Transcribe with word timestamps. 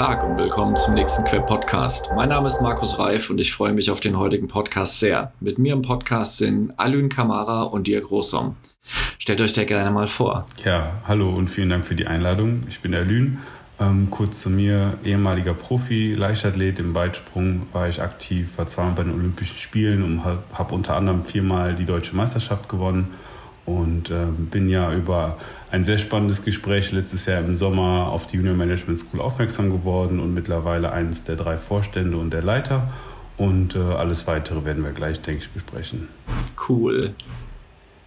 Tag 0.00 0.24
und 0.24 0.38
willkommen 0.38 0.76
zum 0.76 0.94
nächsten 0.94 1.24
Quer 1.24 1.42
Podcast. 1.42 2.08
Mein 2.16 2.30
Name 2.30 2.46
ist 2.46 2.62
Markus 2.62 2.98
Reif 2.98 3.28
und 3.28 3.38
ich 3.38 3.52
freue 3.52 3.74
mich 3.74 3.90
auf 3.90 4.00
den 4.00 4.16
heutigen 4.16 4.48
Podcast 4.48 4.98
sehr. 4.98 5.34
Mit 5.40 5.58
mir 5.58 5.74
im 5.74 5.82
Podcast 5.82 6.38
sind 6.38 6.72
Alün 6.78 7.10
Kamara 7.10 7.64
und 7.64 7.86
Dir 7.86 8.00
Großom. 8.00 8.56
Stellt 9.18 9.42
euch 9.42 9.52
der 9.52 9.66
gerne 9.66 9.90
mal 9.90 10.08
vor. 10.08 10.46
Ja, 10.64 10.92
hallo 11.06 11.28
und 11.28 11.48
vielen 11.48 11.68
Dank 11.68 11.86
für 11.86 11.96
die 11.96 12.06
Einladung. 12.06 12.62
Ich 12.66 12.80
bin 12.80 12.94
Alün. 12.94 13.40
Ähm, 13.78 14.08
kurz 14.10 14.40
zu 14.40 14.48
mir, 14.48 14.96
ehemaliger 15.04 15.52
Profi, 15.52 16.14
Leichtathlet 16.14 16.78
im 16.78 16.94
Weitsprung 16.94 17.66
war 17.74 17.86
ich 17.86 18.00
aktiv, 18.00 18.56
war 18.56 18.66
zweimal 18.66 18.94
bei 18.94 19.02
den 19.02 19.12
Olympischen 19.12 19.58
Spielen 19.58 20.02
und 20.02 20.24
habe 20.24 20.38
hab 20.54 20.72
unter 20.72 20.96
anderem 20.96 21.24
viermal 21.24 21.74
die 21.74 21.84
deutsche 21.84 22.16
Meisterschaft 22.16 22.70
gewonnen 22.70 23.08
und 23.66 24.08
äh, 24.08 24.24
bin 24.50 24.70
ja 24.70 24.94
über 24.94 25.36
ein 25.70 25.84
sehr 25.84 25.98
spannendes 25.98 26.44
Gespräch 26.44 26.92
letztes 26.92 27.26
Jahr 27.26 27.40
im 27.40 27.56
Sommer 27.56 28.10
auf 28.10 28.26
die 28.26 28.36
Junior 28.36 28.56
Management 28.56 28.98
School 28.98 29.20
aufmerksam 29.20 29.70
geworden 29.70 30.18
und 30.18 30.34
mittlerweile 30.34 30.92
eines 30.92 31.24
der 31.24 31.36
drei 31.36 31.58
Vorstände 31.58 32.16
und 32.16 32.32
der 32.32 32.42
Leiter. 32.42 32.92
Und 33.36 33.74
äh, 33.74 33.78
alles 33.78 34.26
weitere 34.26 34.64
werden 34.64 34.84
wir 34.84 34.92
gleich, 34.92 35.20
denke 35.20 35.40
ich, 35.42 35.50
besprechen. 35.50 36.08
Cool. 36.68 37.14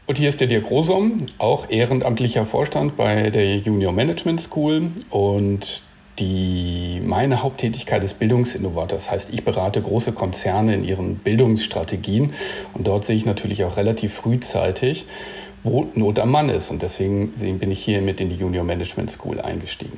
Und 0.05 0.18
hier 0.18 0.30
ist 0.30 0.41
der 0.41 0.48
Dirk 0.48 0.70
Rosom, 0.70 1.18
auch 1.38 1.70
ehrenamtlicher 1.70 2.45
Vorstand 2.45 2.98
bei 2.98 3.30
der 3.30 3.57
Junior 3.57 3.93
Management 3.93 4.41
School. 4.41 4.91
Und 5.09 5.84
die, 6.20 7.02
meine 7.04 7.41
Haupttätigkeit 7.41 8.04
ist 8.04 8.20
Bildungsinnovator. 8.20 8.98
Das 8.98 9.09
heißt, 9.09 9.34
ich 9.34 9.43
berate 9.43 9.82
große 9.82 10.12
Konzerne 10.12 10.76
in 10.76 10.84
ihren 10.84 11.16
Bildungsstrategien. 11.16 12.34
Und 12.73 12.85
dort 12.85 13.05
sehe 13.05 13.16
ich 13.16 13.26
natürlich 13.26 13.63
auch 13.63 13.77
relativ 13.77 14.13
frühzeitig, 14.13 15.05
wo 15.64 15.90
Not 15.96 16.20
am 16.20 16.32
Mann 16.32 16.50
ist. 16.50 16.70
Und 16.70 16.82
deswegen 16.82 17.32
bin 17.60 17.72
ich 17.72 17.84
hier 17.84 18.02
mit 18.02 18.20
in 18.20 18.30
die 18.30 18.36
Junior 18.36 18.64
Management 18.64 19.12
School 19.12 19.40
eingestiegen. 19.40 19.98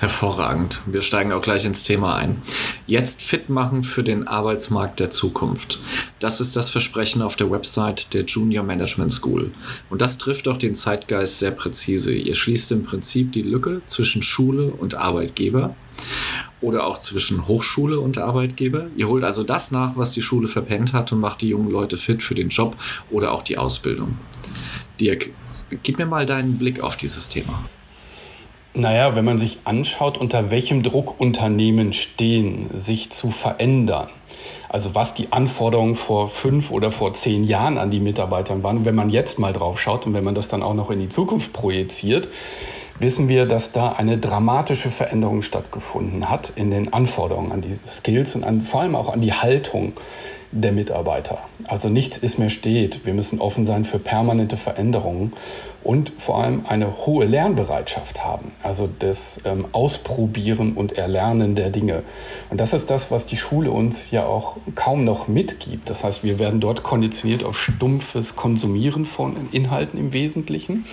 Hervorragend. 0.00 0.80
Wir 0.86 1.02
steigen 1.02 1.32
auch 1.32 1.40
gleich 1.40 1.64
ins 1.64 1.84
Thema 1.84 2.16
ein. 2.16 2.42
Jetzt 2.86 3.22
fit 3.22 3.48
machen 3.48 3.84
für 3.84 4.02
den 4.02 4.26
Arbeitsmarkt 4.26 4.98
der 4.98 5.08
Zukunft. 5.08 5.78
Das 6.18 6.40
ist 6.40 6.56
das 6.56 6.68
Versprechen 6.68 7.22
auf 7.22 7.36
der 7.36 7.50
Website 7.50 8.12
der 8.12 8.24
Junior 8.24 8.64
Management 8.64 9.12
School. 9.12 9.52
Und 9.90 10.02
das 10.02 10.18
trifft 10.18 10.48
auch 10.48 10.56
den 10.56 10.74
Zeitgeist 10.74 11.38
sehr 11.38 11.52
präzise. 11.52 12.12
Ihr 12.12 12.34
schließt 12.34 12.72
im 12.72 12.82
Prinzip 12.82 13.32
die 13.32 13.42
Lücke 13.42 13.82
zwischen 13.86 14.22
Schule 14.22 14.72
und 14.72 14.96
Arbeitgeber 14.96 15.76
oder 16.60 16.86
auch 16.86 16.98
zwischen 16.98 17.46
Hochschule 17.46 18.00
und 18.00 18.18
Arbeitgeber. 18.18 18.88
Ihr 18.96 19.08
holt 19.08 19.22
also 19.22 19.44
das 19.44 19.70
nach, 19.70 19.96
was 19.96 20.12
die 20.12 20.22
Schule 20.22 20.48
verpennt 20.48 20.92
hat 20.92 21.12
und 21.12 21.20
macht 21.20 21.40
die 21.40 21.48
jungen 21.48 21.70
Leute 21.70 21.96
fit 21.96 22.22
für 22.22 22.34
den 22.34 22.48
Job 22.48 22.76
oder 23.10 23.32
auch 23.32 23.42
die 23.42 23.58
Ausbildung. 23.58 24.18
Dirk, 25.00 25.30
gib 25.82 25.98
mir 25.98 26.06
mal 26.06 26.26
deinen 26.26 26.58
Blick 26.58 26.80
auf 26.80 26.96
dieses 26.96 27.28
Thema. 27.28 27.64
Naja, 28.76 29.14
wenn 29.14 29.24
man 29.24 29.38
sich 29.38 29.58
anschaut, 29.64 30.18
unter 30.18 30.50
welchem 30.50 30.82
Druck 30.82 31.20
Unternehmen 31.20 31.92
stehen, 31.92 32.68
sich 32.74 33.10
zu 33.10 33.30
verändern, 33.30 34.08
also 34.68 34.96
was 34.96 35.14
die 35.14 35.30
Anforderungen 35.30 35.94
vor 35.94 36.28
fünf 36.28 36.72
oder 36.72 36.90
vor 36.90 37.12
zehn 37.12 37.44
Jahren 37.44 37.78
an 37.78 37.90
die 37.90 38.00
Mitarbeiter 38.00 38.60
waren, 38.64 38.84
wenn 38.84 38.96
man 38.96 39.10
jetzt 39.10 39.38
mal 39.38 39.52
drauf 39.52 39.80
schaut 39.80 40.06
und 40.06 40.14
wenn 40.14 40.24
man 40.24 40.34
das 40.34 40.48
dann 40.48 40.64
auch 40.64 40.74
noch 40.74 40.90
in 40.90 40.98
die 40.98 41.08
Zukunft 41.08 41.52
projiziert, 41.52 42.28
wissen 42.98 43.28
wir, 43.28 43.46
dass 43.46 43.70
da 43.70 43.92
eine 43.92 44.18
dramatische 44.18 44.90
Veränderung 44.90 45.42
stattgefunden 45.42 46.28
hat 46.28 46.52
in 46.56 46.72
den 46.72 46.92
Anforderungen 46.92 47.52
an 47.52 47.60
die 47.60 47.78
Skills 47.86 48.34
und 48.34 48.44
an, 48.44 48.62
vor 48.62 48.80
allem 48.80 48.96
auch 48.96 49.12
an 49.12 49.20
die 49.20 49.32
Haltung 49.32 49.92
der 50.54 50.72
Mitarbeiter. 50.72 51.38
Also 51.66 51.88
nichts 51.88 52.16
ist 52.16 52.38
mehr 52.38 52.50
steht. 52.50 53.04
Wir 53.04 53.14
müssen 53.14 53.40
offen 53.40 53.66
sein 53.66 53.84
für 53.84 53.98
permanente 53.98 54.56
Veränderungen 54.56 55.32
und 55.82 56.12
vor 56.16 56.42
allem 56.42 56.64
eine 56.66 57.06
hohe 57.06 57.24
Lernbereitschaft 57.26 58.24
haben. 58.24 58.52
Also 58.62 58.88
das 58.98 59.40
ähm, 59.44 59.66
Ausprobieren 59.72 60.74
und 60.74 60.96
Erlernen 60.96 61.54
der 61.54 61.70
Dinge. 61.70 62.04
Und 62.50 62.60
das 62.60 62.72
ist 62.72 62.90
das, 62.90 63.10
was 63.10 63.26
die 63.26 63.36
Schule 63.36 63.70
uns 63.70 64.10
ja 64.10 64.24
auch 64.24 64.56
kaum 64.74 65.04
noch 65.04 65.28
mitgibt. 65.28 65.90
Das 65.90 66.04
heißt, 66.04 66.22
wir 66.22 66.38
werden 66.38 66.60
dort 66.60 66.82
konditioniert 66.82 67.44
auf 67.44 67.58
stumpfes 67.58 68.36
Konsumieren 68.36 69.04
von 69.04 69.48
Inhalten 69.50 69.98
im 69.98 70.12
Wesentlichen. 70.12 70.84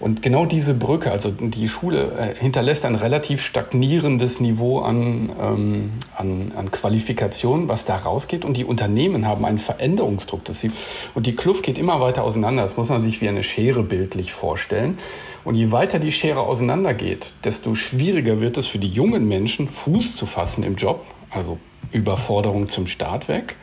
Und 0.00 0.22
genau 0.22 0.44
diese 0.46 0.74
Brücke, 0.74 1.12
also 1.12 1.30
die 1.30 1.68
Schule 1.68 2.12
äh, 2.12 2.34
hinterlässt 2.34 2.84
ein 2.84 2.94
relativ 2.94 3.42
stagnierendes 3.42 4.40
Niveau 4.40 4.80
an, 4.80 5.30
ähm, 5.40 5.92
an, 6.16 6.52
an 6.56 6.70
Qualifikation, 6.70 7.68
was 7.68 7.84
da 7.84 7.96
rausgeht. 7.96 8.44
Und 8.44 8.56
die 8.56 8.64
Unternehmen 8.64 9.26
haben 9.26 9.44
einen 9.44 9.58
Veränderungsdruck. 9.58 10.44
Das 10.44 10.60
sie, 10.60 10.70
und 11.14 11.26
die 11.26 11.36
Kluft 11.36 11.64
geht 11.64 11.78
immer 11.78 12.00
weiter 12.00 12.24
auseinander. 12.24 12.62
Das 12.62 12.76
muss 12.76 12.88
man 12.88 13.02
sich 13.02 13.20
wie 13.20 13.28
eine 13.28 13.42
Schere 13.42 13.82
bildlich 13.82 14.32
vorstellen. 14.32 14.98
Und 15.44 15.54
je 15.54 15.72
weiter 15.72 15.98
die 15.98 16.12
Schere 16.12 16.40
auseinandergeht, 16.40 17.34
desto 17.44 17.74
schwieriger 17.74 18.40
wird 18.40 18.56
es 18.56 18.66
für 18.66 18.78
die 18.78 18.88
jungen 18.88 19.28
Menschen, 19.28 19.68
Fuß 19.68 20.16
zu 20.16 20.26
fassen 20.26 20.64
im 20.64 20.76
Job, 20.76 21.04
also 21.30 21.58
Überforderung 21.92 22.68
zum 22.68 22.86
Start 22.86 23.28
weg. 23.28 23.56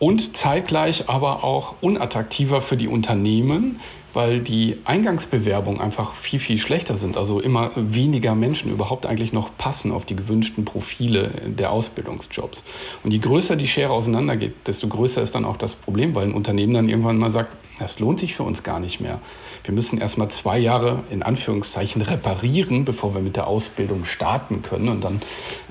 Und 0.00 0.36
zeitgleich 0.36 1.08
aber 1.08 1.44
auch 1.44 1.76
unattraktiver 1.80 2.60
für 2.60 2.76
die 2.76 2.88
Unternehmen, 2.88 3.78
weil 4.14 4.40
die 4.40 4.78
Eingangsbewerbungen 4.84 5.80
einfach 5.80 6.14
viel, 6.14 6.38
viel 6.38 6.58
schlechter 6.58 6.96
sind. 6.96 7.16
Also 7.16 7.40
immer 7.40 7.70
weniger 7.74 8.34
Menschen 8.34 8.70
überhaupt 8.70 9.06
eigentlich 9.06 9.32
noch 9.32 9.56
passen 9.56 9.92
auf 9.92 10.04
die 10.04 10.16
gewünschten 10.16 10.64
Profile 10.64 11.30
der 11.46 11.72
Ausbildungsjobs. 11.72 12.64
Und 13.02 13.12
je 13.12 13.18
größer 13.18 13.56
die 13.56 13.68
Schere 13.68 13.92
auseinandergeht, 13.92 14.54
desto 14.66 14.88
größer 14.88 15.22
ist 15.22 15.34
dann 15.34 15.44
auch 15.44 15.56
das 15.56 15.74
Problem, 15.74 16.14
weil 16.14 16.28
ein 16.28 16.34
Unternehmen 16.34 16.74
dann 16.74 16.88
irgendwann 16.88 17.18
mal 17.18 17.30
sagt, 17.30 17.56
das 17.78 17.98
lohnt 17.98 18.20
sich 18.20 18.34
für 18.34 18.42
uns 18.42 18.62
gar 18.62 18.80
nicht 18.80 19.00
mehr. 19.00 19.20
Wir 19.64 19.74
müssen 19.74 19.98
erst 19.98 20.18
mal 20.18 20.28
zwei 20.28 20.58
Jahre 20.58 21.04
in 21.10 21.22
Anführungszeichen 21.22 22.02
reparieren, 22.02 22.84
bevor 22.84 23.14
wir 23.14 23.20
mit 23.20 23.36
der 23.36 23.46
Ausbildung 23.46 24.04
starten 24.04 24.62
können. 24.62 24.88
Und 24.88 25.02
dann 25.02 25.20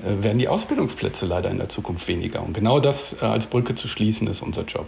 äh, 0.04 0.22
werden 0.22 0.38
die 0.38 0.48
Ausbildungsplätze 0.48 1.26
leider 1.26 1.50
in 1.50 1.58
der 1.58 1.68
Zukunft 1.68 2.08
weniger. 2.08 2.42
Und 2.42 2.54
genau 2.54 2.80
das 2.80 3.22
äh, 3.22 3.24
als 3.24 3.46
Brücke 3.46 3.74
zu 3.74 3.88
schließen, 3.88 4.26
ist 4.26 4.42
unser 4.42 4.64
Job. 4.64 4.86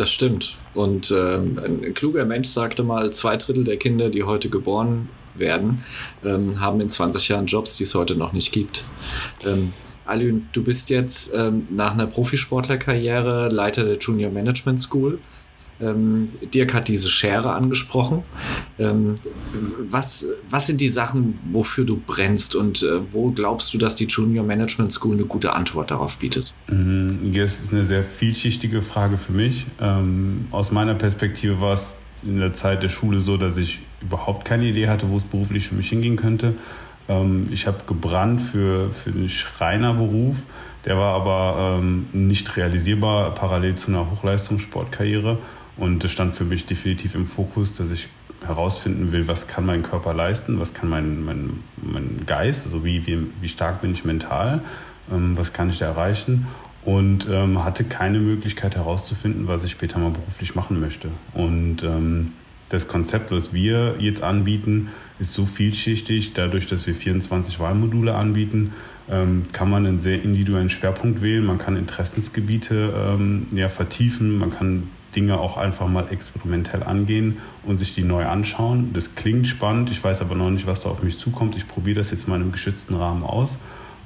Das 0.00 0.10
stimmt. 0.10 0.56
Und 0.72 1.10
ähm, 1.10 1.60
ein 1.62 1.92
kluger 1.92 2.24
Mensch 2.24 2.48
sagte 2.48 2.82
mal, 2.82 3.12
zwei 3.12 3.36
Drittel 3.36 3.64
der 3.64 3.76
Kinder, 3.76 4.08
die 4.08 4.22
heute 4.22 4.48
geboren 4.48 5.10
werden, 5.34 5.84
ähm, 6.24 6.58
haben 6.58 6.80
in 6.80 6.88
20 6.88 7.28
Jahren 7.28 7.44
Jobs, 7.44 7.76
die 7.76 7.82
es 7.82 7.94
heute 7.94 8.14
noch 8.14 8.32
nicht 8.32 8.50
gibt. 8.50 8.86
Ähm, 9.44 9.74
Alün, 10.06 10.48
du 10.52 10.64
bist 10.64 10.88
jetzt 10.88 11.34
ähm, 11.34 11.68
nach 11.68 11.92
einer 11.92 12.06
Profisportlerkarriere 12.06 13.50
Leiter 13.50 13.84
der 13.84 13.98
Junior 13.98 14.30
Management 14.30 14.80
School. 14.80 15.18
Ähm, 15.80 16.30
Dirk 16.52 16.74
hat 16.74 16.88
diese 16.88 17.08
Schere 17.08 17.52
angesprochen. 17.52 18.22
Ähm, 18.78 19.14
was, 19.88 20.26
was 20.48 20.66
sind 20.66 20.80
die 20.80 20.88
Sachen, 20.88 21.38
wofür 21.52 21.84
du 21.84 22.00
brennst 22.06 22.54
und 22.54 22.82
äh, 22.82 23.00
wo 23.10 23.30
glaubst 23.30 23.72
du, 23.72 23.78
dass 23.78 23.94
die 23.94 24.04
Junior 24.04 24.44
Management 24.44 24.92
School 24.92 25.14
eine 25.14 25.24
gute 25.24 25.54
Antwort 25.54 25.90
darauf 25.90 26.18
bietet? 26.18 26.52
Mhm, 26.68 27.32
das 27.34 27.60
ist 27.60 27.72
eine 27.72 27.84
sehr 27.84 28.02
vielschichtige 28.02 28.82
Frage 28.82 29.16
für 29.16 29.32
mich. 29.32 29.66
Ähm, 29.80 30.46
aus 30.50 30.70
meiner 30.70 30.94
Perspektive 30.94 31.60
war 31.60 31.74
es 31.74 31.98
in 32.22 32.38
der 32.38 32.52
Zeit 32.52 32.82
der 32.82 32.90
Schule 32.90 33.20
so, 33.20 33.36
dass 33.36 33.56
ich 33.56 33.80
überhaupt 34.02 34.44
keine 34.44 34.66
Idee 34.66 34.88
hatte, 34.88 35.08
wo 35.08 35.16
es 35.16 35.24
beruflich 35.24 35.68
für 35.68 35.74
mich 35.74 35.88
hingehen 35.88 36.16
könnte. 36.16 36.54
Ähm, 37.08 37.48
ich 37.50 37.66
habe 37.66 37.78
gebrannt 37.86 38.40
für, 38.40 38.90
für 38.90 39.10
den 39.10 39.28
Schreinerberuf. 39.28 40.36
Der 40.84 40.96
war 40.96 41.14
aber 41.14 41.78
ähm, 41.78 42.06
nicht 42.12 42.56
realisierbar 42.56 43.34
parallel 43.34 43.74
zu 43.74 43.90
einer 43.90 44.10
Hochleistungssportkarriere. 44.10 45.38
Und 45.80 46.04
das 46.04 46.12
stand 46.12 46.34
für 46.34 46.44
mich 46.44 46.66
definitiv 46.66 47.14
im 47.14 47.26
Fokus, 47.26 47.74
dass 47.74 47.90
ich 47.90 48.08
herausfinden 48.46 49.12
will, 49.12 49.26
was 49.28 49.48
kann 49.48 49.66
mein 49.66 49.82
Körper 49.82 50.14
leisten, 50.14 50.60
was 50.60 50.74
kann 50.74 50.88
mein, 50.88 51.24
mein, 51.24 51.50
mein 51.76 52.22
Geist, 52.26 52.66
also 52.66 52.84
wie, 52.84 53.06
wie, 53.06 53.18
wie 53.40 53.48
stark 53.48 53.80
bin 53.80 53.92
ich 53.92 54.04
mental, 54.04 54.62
ähm, 55.10 55.36
was 55.36 55.52
kann 55.52 55.70
ich 55.70 55.78
da 55.78 55.86
erreichen. 55.86 56.46
Und 56.84 57.28
ähm, 57.30 57.62
hatte 57.62 57.84
keine 57.84 58.20
Möglichkeit 58.20 58.76
herauszufinden, 58.76 59.48
was 59.48 59.64
ich 59.64 59.70
später 59.70 59.98
mal 59.98 60.10
beruflich 60.10 60.54
machen 60.54 60.80
möchte. 60.80 61.08
Und 61.34 61.82
ähm, 61.82 62.32
das 62.70 62.88
Konzept, 62.88 63.32
was 63.32 63.52
wir 63.52 63.96
jetzt 63.98 64.22
anbieten, 64.22 64.88
ist 65.18 65.34
so 65.34 65.44
vielschichtig. 65.44 66.32
Dadurch, 66.34 66.66
dass 66.66 66.86
wir 66.86 66.94
24 66.94 67.58
Wahlmodule 67.58 68.14
anbieten, 68.14 68.72
ähm, 69.10 69.42
kann 69.52 69.68
man 69.68 69.86
einen 69.86 69.98
sehr 69.98 70.22
individuellen 70.22 70.70
Schwerpunkt 70.70 71.20
wählen. 71.20 71.44
Man 71.44 71.58
kann 71.58 71.76
Interessensgebiete 71.76 72.94
ähm, 72.96 73.46
ja, 73.52 73.68
vertiefen. 73.68 74.38
Man 74.38 74.50
kann 74.50 74.84
Dinge 75.14 75.38
auch 75.38 75.56
einfach 75.56 75.88
mal 75.88 76.06
experimentell 76.10 76.82
angehen 76.82 77.38
und 77.64 77.78
sich 77.78 77.94
die 77.94 78.02
neu 78.02 78.26
anschauen. 78.26 78.92
Das 78.92 79.14
klingt 79.14 79.46
spannend, 79.46 79.90
ich 79.90 80.02
weiß 80.02 80.20
aber 80.20 80.34
noch 80.34 80.50
nicht, 80.50 80.66
was 80.66 80.82
da 80.82 80.90
auf 80.90 81.02
mich 81.02 81.18
zukommt. 81.18 81.56
Ich 81.56 81.66
probiere 81.66 81.96
das 81.98 82.10
jetzt 82.10 82.28
mal 82.28 82.36
in 82.36 82.42
einem 82.42 82.52
geschützten 82.52 82.94
Rahmen 82.94 83.22
aus. 83.22 83.58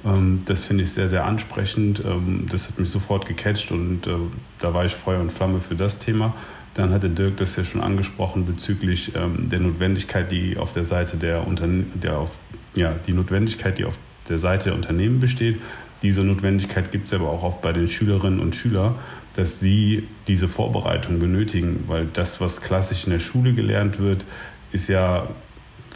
Ähm, 0.05 0.41
das 0.45 0.65
finde 0.65 0.83
ich 0.83 0.91
sehr, 0.91 1.09
sehr 1.09 1.25
ansprechend. 1.25 2.03
Ähm, 2.05 2.45
das 2.49 2.67
hat 2.67 2.79
mich 2.79 2.89
sofort 2.89 3.25
gecatcht 3.25 3.71
und 3.71 4.07
äh, 4.07 4.11
da 4.59 4.73
war 4.73 4.85
ich 4.85 4.93
Feuer 4.93 5.21
und 5.21 5.31
Flamme 5.31 5.61
für 5.61 5.75
das 5.75 5.99
Thema. 5.99 6.33
Dann 6.73 6.91
hatte 6.91 7.09
Dirk 7.09 7.37
das 7.37 7.55
ja 7.55 7.63
schon 7.63 7.81
angesprochen 7.81 8.45
bezüglich 8.45 9.13
ähm, 9.15 9.49
der 9.49 9.61
Notwendigkeit, 9.61 10.31
die 10.31 10.57
auf 10.57 10.73
der 10.73 10.85
Seite 10.85 11.17
der 11.17 11.47
Unternehmen, 11.47 11.91
der 11.95 12.17
auf, 12.17 12.31
ja, 12.75 12.93
die 13.07 13.13
Notwendigkeit, 13.13 13.77
die 13.77 13.85
auf 13.85 13.97
der 14.27 14.39
Seite 14.39 14.65
der 14.65 14.75
Unternehmen 14.75 15.19
besteht. 15.19 15.61
Diese 16.01 16.23
Notwendigkeit 16.23 16.91
gibt 16.91 17.07
es 17.07 17.13
aber 17.13 17.29
auch 17.29 17.43
oft 17.43 17.61
bei 17.61 17.71
den 17.71 17.87
Schülerinnen 17.87 18.39
und 18.39 18.55
Schülern 18.55 18.95
dass 19.35 19.59
sie 19.59 20.07
diese 20.27 20.47
Vorbereitung 20.47 21.19
benötigen, 21.19 21.83
weil 21.87 22.07
das, 22.11 22.41
was 22.41 22.61
klassisch 22.61 23.05
in 23.05 23.11
der 23.11 23.19
Schule 23.19 23.53
gelernt 23.53 23.99
wird, 23.99 24.25
ist 24.71 24.87
ja 24.87 25.27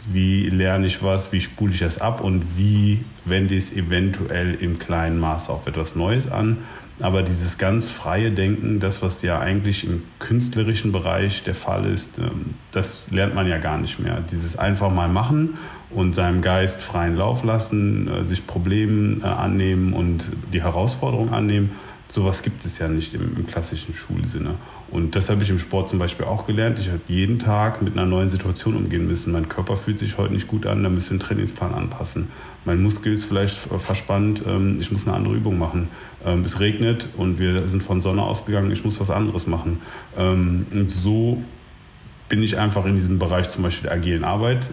wie 0.08 0.48
lerne 0.48 0.86
ich 0.86 1.02
was, 1.02 1.32
wie 1.32 1.40
spule 1.40 1.72
ich 1.72 1.80
das 1.80 2.00
ab 2.00 2.20
und 2.20 2.56
wie 2.56 3.04
wende 3.24 3.54
ich 3.54 3.64
es 3.64 3.76
eventuell 3.76 4.54
im 4.54 4.78
kleinen 4.78 5.20
Maß 5.20 5.50
auf 5.50 5.66
etwas 5.66 5.94
Neues 5.94 6.30
an. 6.30 6.58
Aber 7.00 7.22
dieses 7.22 7.56
ganz 7.56 7.88
freie 7.88 8.30
Denken, 8.30 8.78
das, 8.78 9.00
was 9.00 9.22
ja 9.22 9.40
eigentlich 9.40 9.86
im 9.86 10.02
künstlerischen 10.18 10.92
Bereich 10.92 11.42
der 11.42 11.54
Fall 11.54 11.86
ist, 11.86 12.18
ähm, 12.18 12.54
das 12.72 13.10
lernt 13.10 13.34
man 13.34 13.46
ja 13.46 13.56
gar 13.56 13.78
nicht 13.78 14.00
mehr. 14.00 14.22
Dieses 14.30 14.58
einfach 14.58 14.90
mal 14.90 15.08
machen 15.08 15.56
und 15.88 16.14
seinem 16.14 16.42
Geist 16.42 16.82
freien 16.82 17.16
Lauf 17.16 17.42
lassen, 17.42 18.08
äh, 18.08 18.24
sich 18.24 18.46
Problemen 18.46 19.22
äh, 19.22 19.26
annehmen 19.26 19.94
und 19.94 20.30
die 20.52 20.62
Herausforderung 20.62 21.32
annehmen 21.32 21.70
sowas 22.10 22.42
gibt 22.42 22.64
es 22.64 22.78
ja 22.78 22.88
nicht 22.88 23.14
im, 23.14 23.36
im, 23.36 23.46
klassischen 23.46 23.94
Schulsinne. 23.94 24.54
Und 24.90 25.14
das 25.14 25.30
habe 25.30 25.42
ich 25.42 25.50
im 25.50 25.58
Sport 25.58 25.88
zum 25.88 25.98
Beispiel 25.98 26.26
auch 26.26 26.46
gelernt. 26.46 26.78
Ich 26.78 26.88
habe 26.88 27.00
jeden 27.08 27.38
Tag 27.38 27.82
mit 27.82 27.92
einer 27.92 28.06
neuen 28.06 28.28
Situation 28.28 28.76
umgehen 28.76 29.06
müssen. 29.06 29.32
Mein 29.32 29.48
Körper 29.48 29.76
fühlt 29.76 29.98
sich 29.98 30.18
heute 30.18 30.32
nicht 30.32 30.48
gut 30.48 30.66
an, 30.66 30.82
da 30.82 30.88
müssen 30.88 31.10
wir 31.10 31.12
einen 31.12 31.20
Trainingsplan 31.20 31.72
anpassen. 31.72 32.28
Mein 32.64 32.82
Muskel 32.82 33.12
ist 33.12 33.24
vielleicht 33.24 33.54
verspannt, 33.54 34.42
ähm, 34.46 34.76
ich 34.80 34.90
muss 34.92 35.06
eine 35.06 35.16
andere 35.16 35.34
Übung 35.34 35.58
machen. 35.58 35.88
Ähm, 36.24 36.42
es 36.42 36.60
regnet 36.60 37.08
und 37.16 37.38
wir 37.38 37.68
sind 37.68 37.82
von 37.82 38.00
Sonne 38.00 38.22
ausgegangen, 38.22 38.70
ich 38.70 38.84
muss 38.84 39.00
was 39.00 39.10
anderes 39.10 39.46
machen. 39.46 39.80
Ähm, 40.18 40.66
und 40.72 40.90
so 40.90 41.42
bin 42.28 42.42
ich 42.42 42.58
einfach 42.58 42.84
in 42.86 42.96
diesem 42.96 43.18
Bereich 43.18 43.48
zum 43.48 43.62
Beispiel 43.62 43.88
der 43.88 43.92
agilen 43.92 44.24
Arbeit 44.24 44.70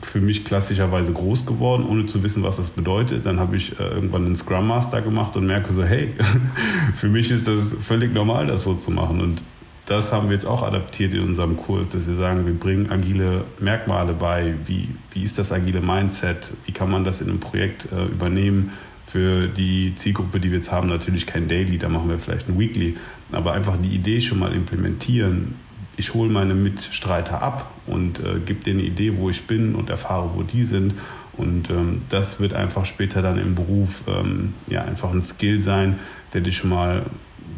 für 0.00 0.20
mich 0.20 0.44
klassischerweise 0.44 1.12
groß 1.12 1.46
geworden, 1.46 1.86
ohne 1.88 2.06
zu 2.06 2.22
wissen, 2.22 2.42
was 2.42 2.56
das 2.56 2.70
bedeutet. 2.70 3.26
Dann 3.26 3.40
habe 3.40 3.56
ich 3.56 3.78
äh, 3.78 3.84
irgendwann 3.84 4.26
einen 4.26 4.36
Scrum 4.36 4.66
Master 4.66 5.02
gemacht 5.02 5.36
und 5.36 5.46
merke 5.46 5.72
so, 5.72 5.84
hey, 5.84 6.14
für 6.94 7.08
mich 7.08 7.30
ist 7.30 7.48
das 7.48 7.74
völlig 7.74 8.12
normal, 8.12 8.46
das 8.46 8.64
so 8.64 8.74
zu 8.74 8.90
machen. 8.90 9.20
Und 9.20 9.42
das 9.86 10.12
haben 10.12 10.28
wir 10.28 10.32
jetzt 10.32 10.46
auch 10.46 10.62
adaptiert 10.62 11.14
in 11.14 11.20
unserem 11.20 11.56
Kurs, 11.56 11.88
dass 11.88 12.06
wir 12.06 12.14
sagen, 12.14 12.46
wir 12.46 12.54
bringen 12.54 12.90
agile 12.90 13.44
Merkmale 13.60 14.14
bei. 14.14 14.54
Wie, 14.66 14.88
wie 15.12 15.22
ist 15.22 15.38
das 15.38 15.52
agile 15.52 15.80
Mindset? 15.80 16.52
Wie 16.64 16.72
kann 16.72 16.90
man 16.90 17.04
das 17.04 17.20
in 17.20 17.28
einem 17.28 17.40
Projekt 17.40 17.88
äh, 17.92 18.04
übernehmen? 18.06 18.72
Für 19.06 19.46
die 19.46 19.94
Zielgruppe, 19.94 20.40
die 20.40 20.50
wir 20.50 20.56
jetzt 20.56 20.72
haben, 20.72 20.88
natürlich 20.88 21.26
kein 21.26 21.46
Daily, 21.46 21.76
da 21.76 21.90
machen 21.90 22.08
wir 22.08 22.18
vielleicht 22.18 22.48
ein 22.48 22.58
Weekly, 22.58 22.96
aber 23.32 23.52
einfach 23.52 23.76
die 23.76 23.94
Idee 23.94 24.20
schon 24.22 24.38
mal 24.38 24.52
implementieren, 24.52 25.54
ich 25.96 26.14
hole 26.14 26.30
meine 26.30 26.54
Mitstreiter 26.54 27.42
ab 27.42 27.70
und 27.86 28.20
äh, 28.20 28.40
gebe 28.44 28.64
denen 28.64 28.80
eine 28.80 28.88
Idee, 28.88 29.16
wo 29.16 29.30
ich 29.30 29.46
bin 29.46 29.74
und 29.74 29.90
erfahre, 29.90 30.30
wo 30.34 30.42
die 30.42 30.64
sind. 30.64 30.94
Und 31.36 31.70
ähm, 31.70 32.02
das 32.10 32.40
wird 32.40 32.54
einfach 32.54 32.84
später 32.84 33.22
dann 33.22 33.38
im 33.38 33.54
Beruf 33.54 34.04
ähm, 34.06 34.54
ja, 34.68 34.82
einfach 34.82 35.12
ein 35.12 35.22
Skill 35.22 35.60
sein, 35.60 35.98
der 36.32 36.40
dich 36.40 36.56
schon 36.58 36.70
mal 36.70 37.02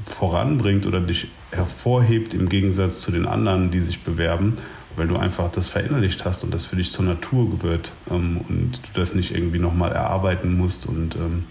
voranbringt 0.06 0.86
oder 0.86 1.00
dich 1.00 1.28
hervorhebt 1.50 2.34
im 2.34 2.48
Gegensatz 2.48 3.00
zu 3.00 3.10
den 3.10 3.26
anderen, 3.26 3.70
die 3.70 3.80
sich 3.80 4.02
bewerben, 4.02 4.54
weil 4.96 5.08
du 5.08 5.16
einfach 5.16 5.50
das 5.50 5.68
verinnerlicht 5.68 6.24
hast 6.24 6.44
und 6.44 6.54
das 6.54 6.64
für 6.64 6.76
dich 6.76 6.90
zur 6.92 7.04
Natur 7.04 7.62
wird 7.62 7.92
ähm, 8.10 8.40
und 8.48 8.72
du 8.76 9.00
das 9.00 9.14
nicht 9.14 9.34
irgendwie 9.34 9.58
nochmal 9.58 9.92
erarbeiten 9.92 10.56
musst 10.56 10.86
und 10.86 11.16
ähm, 11.16 11.44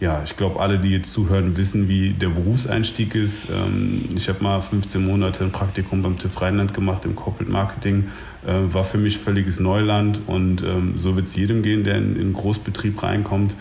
ja, 0.00 0.22
ich 0.24 0.36
glaube, 0.38 0.60
alle, 0.60 0.78
die 0.78 0.90
jetzt 0.90 1.12
zuhören, 1.12 1.58
wissen, 1.58 1.86
wie 1.86 2.10
der 2.10 2.30
Berufseinstieg 2.30 3.14
ist. 3.14 3.50
Ähm, 3.50 4.08
ich 4.16 4.30
habe 4.30 4.42
mal 4.42 4.62
15 4.62 5.04
Monate 5.04 5.44
ein 5.44 5.52
Praktikum 5.52 6.00
beim 6.00 6.16
TÜV 6.16 6.40
Rheinland 6.40 6.72
gemacht 6.72 7.04
im 7.04 7.14
Corporate 7.14 7.52
Marketing. 7.52 8.08
Äh, 8.46 8.72
war 8.72 8.84
für 8.84 8.96
mich 8.96 9.18
völliges 9.18 9.60
Neuland 9.60 10.20
und 10.26 10.62
ähm, 10.62 10.94
so 10.96 11.16
wird 11.16 11.26
es 11.26 11.36
jedem 11.36 11.62
gehen, 11.62 11.84
der 11.84 11.96
in 11.96 12.18
einen 12.18 12.32
Großbetrieb 12.32 13.02
reinkommt. 13.02 13.54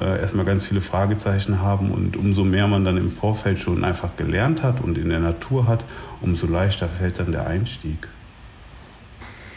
Äh, 0.00 0.20
erstmal 0.20 0.44
ganz 0.44 0.66
viele 0.66 0.80
Fragezeichen 0.80 1.60
haben 1.60 1.92
und 1.92 2.16
umso 2.16 2.42
mehr 2.42 2.66
man 2.66 2.84
dann 2.84 2.96
im 2.96 3.10
Vorfeld 3.12 3.60
schon 3.60 3.84
einfach 3.84 4.16
gelernt 4.16 4.64
hat 4.64 4.80
und 4.80 4.98
in 4.98 5.10
der 5.10 5.20
Natur 5.20 5.68
hat, 5.68 5.84
umso 6.20 6.48
leichter 6.48 6.88
fällt 6.88 7.20
dann 7.20 7.30
der 7.30 7.46
Einstieg. 7.46 8.08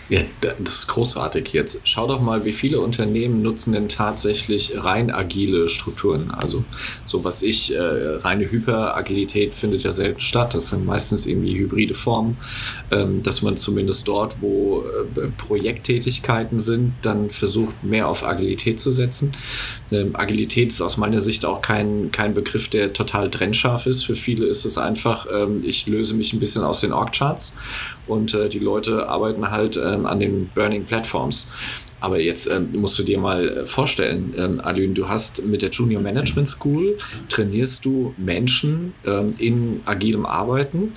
Ja, 0.09 0.21
das 0.39 0.75
ist 0.75 0.87
großartig 0.87 1.51
jetzt. 1.51 1.81
Schau 1.83 2.07
doch 2.07 2.21
mal, 2.21 2.45
wie 2.45 2.53
viele 2.53 2.79
Unternehmen 2.79 3.41
nutzen 3.41 3.73
denn 3.73 3.89
tatsächlich 3.89 4.71
rein 4.77 5.11
agile 5.11 5.67
Strukturen. 5.69 6.31
Also 6.31 6.63
so 7.05 7.25
was 7.25 7.43
ich, 7.43 7.75
äh, 7.75 7.79
reine 7.79 8.49
Hyperagilität 8.49 9.53
findet 9.53 9.83
ja 9.83 9.91
selten 9.91 10.21
statt. 10.21 10.53
Das 10.53 10.69
sind 10.69 10.85
meistens 10.85 11.25
irgendwie 11.25 11.57
hybride 11.57 11.93
Formen, 11.93 12.37
ähm, 12.89 13.21
dass 13.21 13.41
man 13.41 13.57
zumindest 13.57 14.07
dort, 14.07 14.41
wo 14.41 14.85
äh, 15.17 15.27
Projekttätigkeiten 15.37 16.59
sind, 16.59 16.93
dann 17.01 17.29
versucht, 17.29 17.83
mehr 17.83 18.07
auf 18.07 18.25
Agilität 18.25 18.79
zu 18.79 18.91
setzen. 18.91 19.33
Ähm, 19.91 20.15
Agilität 20.15 20.69
ist 20.71 20.79
aus 20.79 20.95
meiner 20.95 21.19
Sicht 21.19 21.43
auch 21.43 21.61
kein, 21.61 22.13
kein 22.13 22.33
Begriff, 22.33 22.69
der 22.69 22.93
total 22.93 23.29
trennscharf 23.29 23.85
ist. 23.85 24.05
Für 24.05 24.15
viele 24.15 24.45
ist 24.45 24.63
es 24.63 24.77
einfach, 24.77 25.27
ähm, 25.33 25.57
ich 25.61 25.85
löse 25.85 26.13
mich 26.13 26.31
ein 26.31 26.39
bisschen 26.39 26.63
aus 26.63 26.79
den 26.79 26.93
Org-Charts 26.93 27.53
und 28.07 28.33
äh, 28.33 28.49
die 28.49 28.59
Leute 28.59 29.07
arbeiten 29.07 29.51
halt 29.51 29.77
ähm, 29.77 30.05
an 30.05 30.19
den 30.19 30.49
Burning 30.53 30.85
Platforms. 30.85 31.47
Aber 31.99 32.19
jetzt 32.19 32.47
ähm, 32.47 32.69
musst 32.73 32.97
du 32.99 33.03
dir 33.03 33.17
mal 33.17 33.49
äh, 33.49 33.65
vorstellen, 33.65 34.33
ähm, 34.37 34.61
Alün, 34.61 34.93
du 34.93 35.09
hast 35.09 35.43
mit 35.45 35.61
der 35.61 35.69
Junior 35.69 36.01
Management 36.01 36.47
School 36.47 36.97
trainierst 37.29 37.85
du 37.85 38.13
Menschen 38.17 38.93
ähm, 39.05 39.33
in 39.39 39.81
agilem 39.85 40.25
Arbeiten 40.25 40.93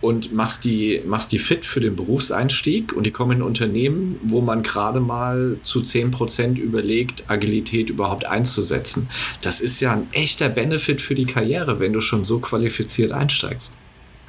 und 0.00 0.32
machst 0.32 0.64
die, 0.64 1.02
machst 1.06 1.32
die 1.32 1.38
fit 1.38 1.64
für 1.64 1.80
den 1.80 1.96
Berufseinstieg 1.96 2.92
und 2.92 3.04
die 3.04 3.10
kommen 3.10 3.38
in 3.38 3.42
Unternehmen, 3.42 4.18
wo 4.22 4.40
man 4.40 4.62
gerade 4.62 5.00
mal 5.00 5.56
zu 5.62 5.80
10% 5.80 6.58
überlegt, 6.58 7.24
Agilität 7.28 7.90
überhaupt 7.90 8.26
einzusetzen. 8.26 9.08
Das 9.42 9.60
ist 9.60 9.80
ja 9.80 9.92
ein 9.92 10.08
echter 10.12 10.48
Benefit 10.48 11.00
für 11.00 11.14
die 11.14 11.26
Karriere, 11.26 11.80
wenn 11.80 11.92
du 11.92 12.00
schon 12.00 12.24
so 12.24 12.38
qualifiziert 12.38 13.12
einsteigst. 13.12 13.74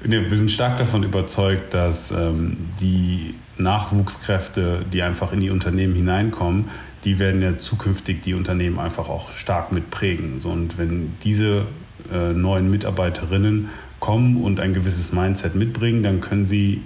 Wir 0.01 0.37
sind 0.37 0.49
stark 0.49 0.77
davon 0.77 1.03
überzeugt, 1.03 1.73
dass 1.73 2.11
ähm, 2.11 2.57
die 2.79 3.35
Nachwuchskräfte, 3.57 4.85
die 4.91 5.01
einfach 5.01 5.33
in 5.33 5.41
die 5.41 5.49
Unternehmen 5.49 5.93
hineinkommen, 5.93 6.69
die 7.03 7.19
werden 7.19 7.41
ja 7.41 7.57
zukünftig 7.57 8.21
die 8.21 8.33
Unternehmen 8.33 8.79
einfach 8.79 9.09
auch 9.09 9.31
stark 9.31 9.71
mitprägen. 9.71 10.39
So, 10.39 10.49
und 10.49 10.77
wenn 10.77 11.15
diese 11.23 11.65
äh, 12.13 12.33
neuen 12.33 12.69
Mitarbeiterinnen 12.69 13.69
kommen 13.99 14.41
und 14.41 14.59
ein 14.59 14.73
gewisses 14.73 15.11
Mindset 15.11 15.55
mitbringen, 15.55 16.03
dann 16.03 16.21
können 16.21 16.45
sie 16.45 16.81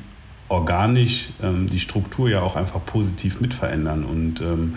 organisch 0.49 1.29
ähm, 1.41 1.69
die 1.69 1.79
Struktur 1.79 2.29
ja 2.29 2.41
auch 2.41 2.55
einfach 2.55 2.83
positiv 2.85 3.41
mitverändern. 3.41 4.03
Und 4.03 4.41
ähm, 4.41 4.75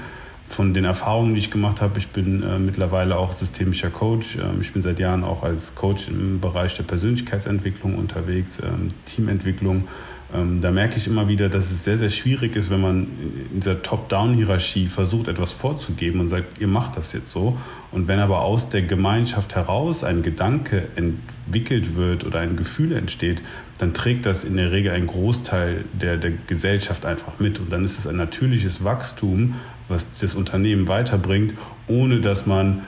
von 0.49 0.75
den 0.75 0.85
Erfahrungen, 0.85 1.35
die 1.35 1.41
ich 1.41 1.51
gemacht 1.51 1.81
habe, 1.81 1.99
ich 1.99 2.09
bin 2.09 2.43
äh, 2.43 2.59
mittlerweile 2.59 3.19
auch 3.19 3.33
systemischer 3.33 3.91
Coach. 3.91 4.37
Ähm, 4.37 4.61
ich 4.61 4.73
bin 4.73 4.83
seit 4.83 4.99
Jahren 4.99 5.25
auch 5.25 5.43
als 5.43 5.75
Coach 5.75 6.09
im 6.09 6.41
Bereich 6.41 6.77
der 6.77 6.85
Persönlichkeitsentwicklung 6.85 7.97
unterwegs, 7.97 8.61
ähm, 8.61 8.88
Teamentwicklung. 9.05 9.88
Ähm, 10.35 10.61
da 10.61 10.71
merke 10.71 10.97
ich 10.97 11.07
immer 11.07 11.29
wieder, 11.29 11.49
dass 11.49 11.71
es 11.71 11.85
sehr, 11.85 11.99
sehr 11.99 12.11
schwierig 12.11 12.57
ist, 12.57 12.71
wenn 12.71 12.81
man 12.81 13.07
in 13.53 13.61
dieser 13.61 13.83
Top-Down-Hierarchie 13.83 14.88
versucht, 14.88 15.29
etwas 15.29 15.53
vorzugeben 15.53 16.21
und 16.21 16.29
sagt, 16.29 16.61
ihr 16.61 16.67
macht 16.67 16.97
das 16.97 17.12
jetzt 17.12 17.31
so. 17.31 17.57
Und 17.93 18.09
wenn 18.09 18.19
aber 18.19 18.43
aus 18.43 18.69
der 18.69 18.83
Gemeinschaft 18.83 19.55
heraus 19.55 20.03
ein 20.03 20.23
Gedanke 20.23 20.88
entwickelt 20.97 21.95
wird 21.95 22.25
oder 22.25 22.41
ein 22.41 22.57
Gefühl 22.57 22.93
entsteht, 22.93 23.41
dann 23.79 23.95
trägt 23.95 24.26
das 24.26 24.43
in 24.43 24.57
der 24.57 24.73
Regel 24.73 24.93
einen 24.93 25.07
Großteil 25.07 25.85
der, 25.93 26.17
der 26.17 26.33
Gesellschaft 26.47 27.07
einfach 27.07 27.38
mit. 27.38 27.61
Und 27.61 27.73
dann 27.73 27.85
ist 27.85 27.99
es 27.99 28.07
ein 28.07 28.17
natürliches 28.17 28.83
Wachstum, 28.83 29.55
was 29.88 30.19
das 30.19 30.35
Unternehmen 30.35 30.88
weiterbringt, 30.88 31.55
ohne 31.87 32.21
dass 32.21 32.47
man 32.47 32.83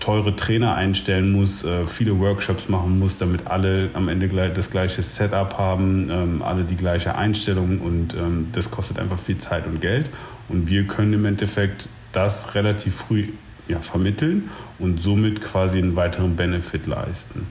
teure 0.00 0.36
Trainer 0.36 0.74
einstellen 0.74 1.32
muss, 1.32 1.64
äh, 1.64 1.86
viele 1.86 2.18
Workshops 2.18 2.68
machen 2.68 2.98
muss, 2.98 3.16
damit 3.16 3.46
alle 3.46 3.90
am 3.94 4.08
Ende 4.08 4.28
das 4.28 4.70
gleiche 4.70 5.02
Setup 5.02 5.56
haben, 5.56 6.10
ähm, 6.10 6.42
alle 6.42 6.64
die 6.64 6.76
gleiche 6.76 7.14
Einstellung 7.14 7.80
und 7.80 8.14
ähm, 8.14 8.48
das 8.52 8.70
kostet 8.70 8.98
einfach 8.98 9.18
viel 9.18 9.38
Zeit 9.38 9.66
und 9.66 9.80
Geld. 9.80 10.10
Und 10.48 10.68
wir 10.68 10.86
können 10.86 11.14
im 11.14 11.24
Endeffekt 11.24 11.88
das 12.12 12.54
relativ 12.54 12.94
früh 12.94 13.28
ja, 13.66 13.80
vermitteln 13.80 14.50
und 14.78 15.00
somit 15.00 15.40
quasi 15.40 15.78
einen 15.78 15.96
weiteren 15.96 16.36
Benefit 16.36 16.86
leisten. 16.86 17.46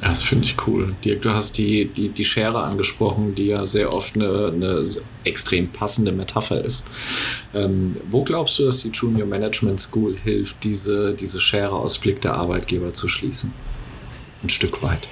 Das 0.00 0.22
finde 0.22 0.46
ich 0.46 0.56
cool. 0.66 0.94
Dirk, 1.04 1.22
du 1.22 1.30
hast 1.30 1.58
die, 1.58 1.86
die, 1.86 2.08
die 2.08 2.24
Schere 2.24 2.62
angesprochen, 2.62 3.34
die 3.34 3.46
ja 3.46 3.66
sehr 3.66 3.92
oft 3.92 4.14
eine, 4.14 4.50
eine 4.54 4.82
extrem 5.24 5.68
passende 5.68 6.12
Metapher 6.12 6.64
ist. 6.64 6.86
Ähm, 7.54 7.96
wo 8.10 8.24
glaubst 8.24 8.58
du, 8.58 8.64
dass 8.64 8.80
die 8.80 8.88
Junior 8.88 9.26
Management 9.26 9.78
School 9.80 10.16
hilft, 10.24 10.64
diese, 10.64 11.14
diese 11.14 11.40
Schere 11.40 11.74
aus 11.74 11.98
Blick 11.98 12.22
der 12.22 12.34
Arbeitgeber 12.34 12.94
zu 12.94 13.08
schließen? 13.08 13.52
Ein 14.42 14.48
Stück 14.48 14.82
weit. 14.82 15.06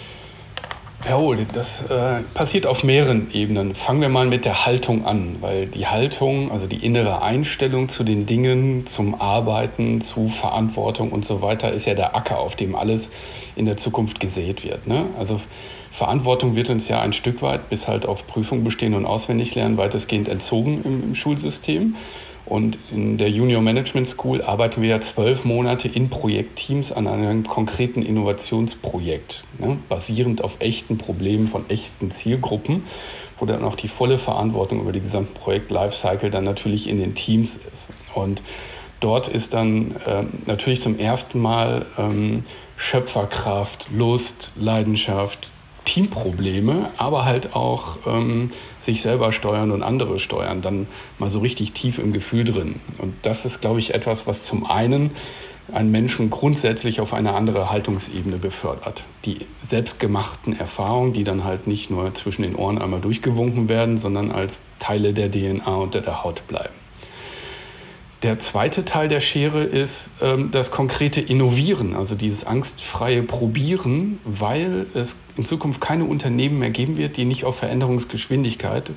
Jawohl, 1.06 1.46
das 1.54 1.82
äh, 1.90 2.22
passiert 2.34 2.66
auf 2.66 2.82
mehreren 2.82 3.32
Ebenen. 3.32 3.74
Fangen 3.76 4.00
wir 4.00 4.08
mal 4.08 4.26
mit 4.26 4.44
der 4.44 4.66
Haltung 4.66 5.06
an, 5.06 5.36
weil 5.40 5.66
die 5.66 5.86
Haltung, 5.86 6.50
also 6.50 6.66
die 6.66 6.84
innere 6.84 7.22
Einstellung 7.22 7.88
zu 7.88 8.02
den 8.02 8.26
Dingen, 8.26 8.84
zum 8.84 9.20
Arbeiten, 9.20 10.00
zu 10.00 10.28
Verantwortung 10.28 11.12
und 11.12 11.24
so 11.24 11.40
weiter, 11.40 11.72
ist 11.72 11.86
ja 11.86 11.94
der 11.94 12.16
Acker, 12.16 12.40
auf 12.40 12.56
dem 12.56 12.74
alles 12.74 13.10
in 13.54 13.64
der 13.64 13.76
Zukunft 13.76 14.18
gesät 14.18 14.64
wird. 14.64 14.88
Ne? 14.88 15.06
Also 15.18 15.40
Verantwortung 15.92 16.56
wird 16.56 16.68
uns 16.68 16.88
ja 16.88 17.00
ein 17.00 17.12
Stück 17.12 17.42
weit 17.42 17.68
bis 17.70 17.86
halt 17.86 18.04
auf 18.04 18.26
Prüfung 18.26 18.64
bestehen 18.64 18.94
und 18.94 19.06
auswendig 19.06 19.54
lernen 19.54 19.76
weitestgehend 19.76 20.28
entzogen 20.28 20.82
im, 20.84 21.04
im 21.04 21.14
Schulsystem. 21.14 21.94
Und 22.48 22.78
in 22.90 23.18
der 23.18 23.28
Junior 23.30 23.60
Management 23.60 24.08
School 24.08 24.40
arbeiten 24.40 24.80
wir 24.80 24.88
ja 24.88 25.00
zwölf 25.00 25.44
Monate 25.44 25.86
in 25.86 26.08
Projektteams 26.08 26.92
an 26.92 27.06
einem 27.06 27.44
konkreten 27.44 28.00
Innovationsprojekt, 28.00 29.44
ne, 29.58 29.78
basierend 29.88 30.42
auf 30.42 30.56
echten 30.60 30.96
Problemen 30.96 31.46
von 31.46 31.68
echten 31.68 32.10
Zielgruppen, 32.10 32.84
wo 33.38 33.44
dann 33.44 33.64
auch 33.64 33.74
die 33.74 33.88
volle 33.88 34.16
Verantwortung 34.16 34.80
über 34.80 34.92
die 34.92 35.00
gesamte 35.00 35.38
Projekt-Lifecycle 35.38 36.30
dann 36.30 36.44
natürlich 36.44 36.88
in 36.88 36.98
den 36.98 37.14
Teams 37.14 37.60
ist. 37.70 37.90
Und 38.14 38.42
dort 39.00 39.28
ist 39.28 39.52
dann 39.52 39.94
äh, 40.06 40.24
natürlich 40.46 40.80
zum 40.80 40.98
ersten 40.98 41.40
Mal 41.40 41.84
ähm, 41.98 42.44
Schöpferkraft, 42.76 43.88
Lust, 43.92 44.52
Leidenschaft, 44.56 45.50
Teamprobleme, 45.88 46.90
aber 46.98 47.24
halt 47.24 47.56
auch 47.56 47.96
ähm, 48.06 48.50
sich 48.78 49.00
selber 49.00 49.32
steuern 49.32 49.70
und 49.70 49.82
andere 49.82 50.18
steuern, 50.18 50.60
dann 50.60 50.86
mal 51.18 51.30
so 51.30 51.38
richtig 51.38 51.72
tief 51.72 51.98
im 51.98 52.12
Gefühl 52.12 52.44
drin. 52.44 52.74
Und 52.98 53.14
das 53.22 53.46
ist, 53.46 53.62
glaube 53.62 53.78
ich, 53.78 53.94
etwas, 53.94 54.26
was 54.26 54.42
zum 54.42 54.66
einen 54.66 55.12
einen 55.72 55.90
Menschen 55.90 56.28
grundsätzlich 56.28 57.00
auf 57.00 57.14
eine 57.14 57.32
andere 57.32 57.70
Haltungsebene 57.70 58.36
befördert. 58.36 59.04
Die 59.24 59.46
selbstgemachten 59.62 60.60
Erfahrungen, 60.60 61.14
die 61.14 61.24
dann 61.24 61.44
halt 61.44 61.66
nicht 61.66 61.90
nur 61.90 62.12
zwischen 62.12 62.42
den 62.42 62.54
Ohren 62.54 62.76
einmal 62.76 63.00
durchgewunken 63.00 63.70
werden, 63.70 63.96
sondern 63.96 64.30
als 64.30 64.60
Teile 64.78 65.14
der 65.14 65.30
DNA 65.30 65.74
unter 65.74 66.02
der 66.02 66.22
Haut 66.22 66.46
bleiben. 66.48 66.77
Der 68.22 68.40
zweite 68.40 68.84
Teil 68.84 69.08
der 69.08 69.20
Schere 69.20 69.62
ist 69.62 70.10
ähm, 70.20 70.50
das 70.50 70.72
konkrete 70.72 71.20
Innovieren, 71.20 71.94
also 71.94 72.16
dieses 72.16 72.44
angstfreie 72.44 73.22
Probieren, 73.22 74.18
weil 74.24 74.86
es 74.94 75.18
in 75.36 75.44
Zukunft 75.44 75.80
keine 75.80 76.04
Unternehmen 76.04 76.58
mehr 76.58 76.70
geben 76.70 76.96
wird, 76.96 77.16
die 77.16 77.24
nicht 77.24 77.44
auf 77.44 77.58
Veränderungsgeschwindigkeit 77.58 78.90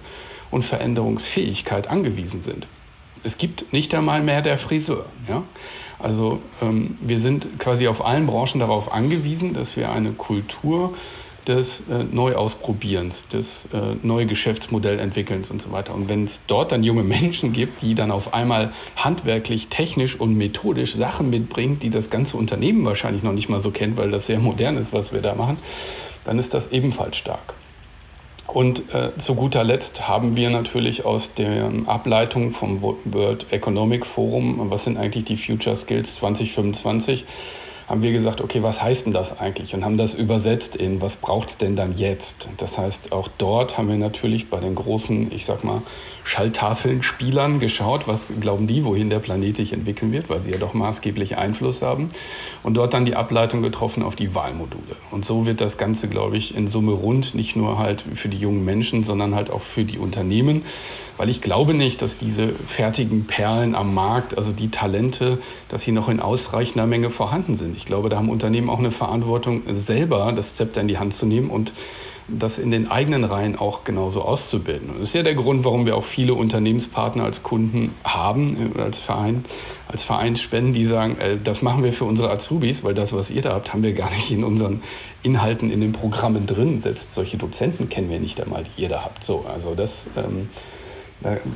und 0.49 0.65
Veränderungsfähigkeit 0.65 1.87
angewiesen 1.87 2.41
sind. 2.41 2.67
Es 3.23 3.37
gibt 3.37 3.71
nicht 3.71 3.93
einmal 3.93 4.23
mehr 4.23 4.41
der 4.41 4.57
Friseur. 4.57 5.05
Ja? 5.29 5.43
Also 5.99 6.41
ähm, 6.59 6.95
wir 6.99 7.19
sind 7.19 7.59
quasi 7.59 7.87
auf 7.87 8.03
allen 8.03 8.25
Branchen 8.25 8.59
darauf 8.59 8.91
angewiesen, 8.91 9.53
dass 9.53 9.77
wir 9.77 9.91
eine 9.91 10.13
Kultur 10.13 10.95
des 11.47 11.81
äh, 11.89 12.03
Neuausprobierens, 12.03 13.27
des 13.27 13.65
äh, 13.73 13.95
neue 14.03 14.25
Geschäftsmodellentwickelns 14.25 15.49
und 15.49 15.61
so 15.61 15.71
weiter. 15.71 15.93
Und 15.93 16.09
wenn 16.09 16.25
es 16.25 16.41
dort 16.47 16.71
dann 16.71 16.83
junge 16.83 17.03
Menschen 17.03 17.53
gibt, 17.53 17.81
die 17.81 17.95
dann 17.95 18.11
auf 18.11 18.33
einmal 18.33 18.73
handwerklich, 18.95 19.67
technisch 19.67 20.19
und 20.19 20.35
methodisch 20.35 20.95
Sachen 20.95 21.29
mitbringen, 21.29 21.79
die 21.79 21.89
das 21.89 22.09
ganze 22.09 22.37
Unternehmen 22.37 22.85
wahrscheinlich 22.85 23.23
noch 23.23 23.33
nicht 23.33 23.49
mal 23.49 23.61
so 23.61 23.71
kennt, 23.71 23.97
weil 23.97 24.11
das 24.11 24.27
sehr 24.27 24.39
modern 24.39 24.77
ist, 24.77 24.93
was 24.93 25.13
wir 25.13 25.21
da 25.21 25.35
machen, 25.35 25.57
dann 26.23 26.37
ist 26.37 26.53
das 26.53 26.71
ebenfalls 26.71 27.17
stark. 27.17 27.53
Und 28.47 28.93
äh, 28.93 29.17
zu 29.17 29.35
guter 29.35 29.63
Letzt 29.63 30.09
haben 30.09 30.35
wir 30.35 30.49
natürlich 30.49 31.05
aus 31.05 31.33
der 31.33 31.71
Ableitung 31.85 32.51
vom 32.51 32.81
World 32.81 33.47
Economic 33.51 34.05
Forum, 34.05 34.69
was 34.69 34.83
sind 34.83 34.97
eigentlich 34.97 35.23
die 35.23 35.37
Future 35.37 35.75
Skills 35.75 36.15
2025, 36.15 37.25
haben 37.91 38.03
wir 38.03 38.13
gesagt, 38.13 38.39
okay, 38.39 38.63
was 38.63 38.81
heißt 38.81 39.07
denn 39.07 39.11
das 39.11 39.41
eigentlich? 39.41 39.73
Und 39.75 39.83
haben 39.83 39.97
das 39.97 40.13
übersetzt 40.13 40.77
in, 40.77 41.01
was 41.01 41.17
braucht 41.17 41.49
es 41.49 41.57
denn 41.57 41.75
dann 41.75 41.97
jetzt? 41.97 42.47
Das 42.55 42.77
heißt, 42.77 43.11
auch 43.11 43.27
dort 43.37 43.77
haben 43.77 43.89
wir 43.89 43.97
natürlich 43.97 44.49
bei 44.49 44.61
den 44.61 44.75
großen, 44.75 45.29
ich 45.33 45.43
sag 45.43 45.65
mal, 45.65 45.81
Schalltafeln-Spielern 46.23 47.59
geschaut, 47.59 48.07
was 48.07 48.29
glauben 48.39 48.65
die, 48.65 48.85
wohin 48.85 49.09
der 49.09 49.19
Planet 49.19 49.57
sich 49.57 49.73
entwickeln 49.73 50.13
wird, 50.13 50.29
weil 50.29 50.41
sie 50.41 50.51
ja 50.51 50.57
doch 50.57 50.73
maßgeblich 50.73 51.37
Einfluss 51.37 51.81
haben. 51.81 52.11
Und 52.63 52.75
dort 52.75 52.93
dann 52.93 53.03
die 53.03 53.15
Ableitung 53.15 53.61
getroffen 53.61 54.03
auf 54.03 54.15
die 54.15 54.33
Wahlmodule. 54.33 54.95
Und 55.11 55.25
so 55.25 55.45
wird 55.45 55.59
das 55.59 55.77
Ganze, 55.77 56.07
glaube 56.07 56.37
ich, 56.37 56.55
in 56.55 56.67
Summe 56.67 56.93
rund, 56.93 57.35
nicht 57.35 57.57
nur 57.57 57.77
halt 57.77 58.05
für 58.13 58.29
die 58.29 58.37
jungen 58.37 58.63
Menschen, 58.63 59.03
sondern 59.03 59.35
halt 59.35 59.51
auch 59.51 59.61
für 59.61 59.83
die 59.83 59.97
Unternehmen 59.97 60.63
weil 61.21 61.29
ich 61.29 61.41
glaube 61.43 61.75
nicht, 61.75 62.01
dass 62.01 62.17
diese 62.17 62.49
fertigen 62.49 63.27
Perlen 63.27 63.75
am 63.75 63.93
Markt, 63.93 64.35
also 64.35 64.53
die 64.53 64.69
Talente, 64.69 65.37
dass 65.71 65.83
sie 65.83 65.93
noch 65.93 66.09
in 66.09 66.19
ausreichender 66.19 66.85
Menge 66.85 67.09
vorhanden 67.09 67.55
sind. 67.55 67.77
Ich 67.77 67.85
glaube, 67.85 68.09
da 68.09 68.17
haben 68.17 68.29
Unternehmen 68.29 68.69
auch 68.69 68.79
eine 68.79 68.91
Verantwortung, 68.91 69.63
selber 69.71 70.31
das 70.35 70.53
Zepter 70.53 70.81
in 70.81 70.89
die 70.89 70.97
Hand 70.97 71.13
zu 71.13 71.25
nehmen 71.25 71.49
und 71.49 71.73
das 72.27 72.57
in 72.57 72.71
den 72.71 72.91
eigenen 72.91 73.23
Reihen 73.23 73.57
auch 73.57 73.83
genauso 73.83 74.21
auszubilden. 74.21 74.89
Und 74.89 74.99
das 74.99 75.09
ist 75.09 75.13
ja 75.13 75.23
der 75.23 75.35
Grund, 75.35 75.65
warum 75.65 75.85
wir 75.85 75.95
auch 75.95 76.03
viele 76.03 76.33
Unternehmenspartner 76.33 77.23
als 77.23 77.41
Kunden 77.41 77.93
haben, 78.03 78.73
äh, 78.75 78.81
als 78.81 78.99
Verein, 78.99 79.43
als 79.87 80.03
Vereinsspenden, 80.03 80.73
die 80.73 80.85
sagen, 80.85 81.17
äh, 81.17 81.37
das 81.41 81.61
machen 81.61 81.83
wir 81.83 81.93
für 81.93 82.05
unsere 82.05 82.29
Azubis, 82.29 82.83
weil 82.83 82.93
das, 82.93 83.13
was 83.13 83.31
ihr 83.31 83.41
da 83.41 83.53
habt, 83.53 83.73
haben 83.73 83.83
wir 83.83 83.93
gar 83.93 84.11
nicht 84.11 84.31
in 84.31 84.43
unseren 84.43 84.81
Inhalten, 85.23 85.71
in 85.71 85.81
den 85.81 85.93
Programmen 85.93 86.45
drin. 86.45 86.81
Selbst 86.81 87.13
solche 87.13 87.37
Dozenten 87.37 87.89
kennen 87.89 88.09
wir 88.09 88.19
nicht 88.19 88.41
einmal, 88.41 88.63
die 88.63 88.83
ihr 88.83 88.89
da 88.89 89.03
habt. 89.03 89.23
So, 89.23 89.45
also 89.53 89.73
das 89.73 90.07
ähm, 90.17 90.49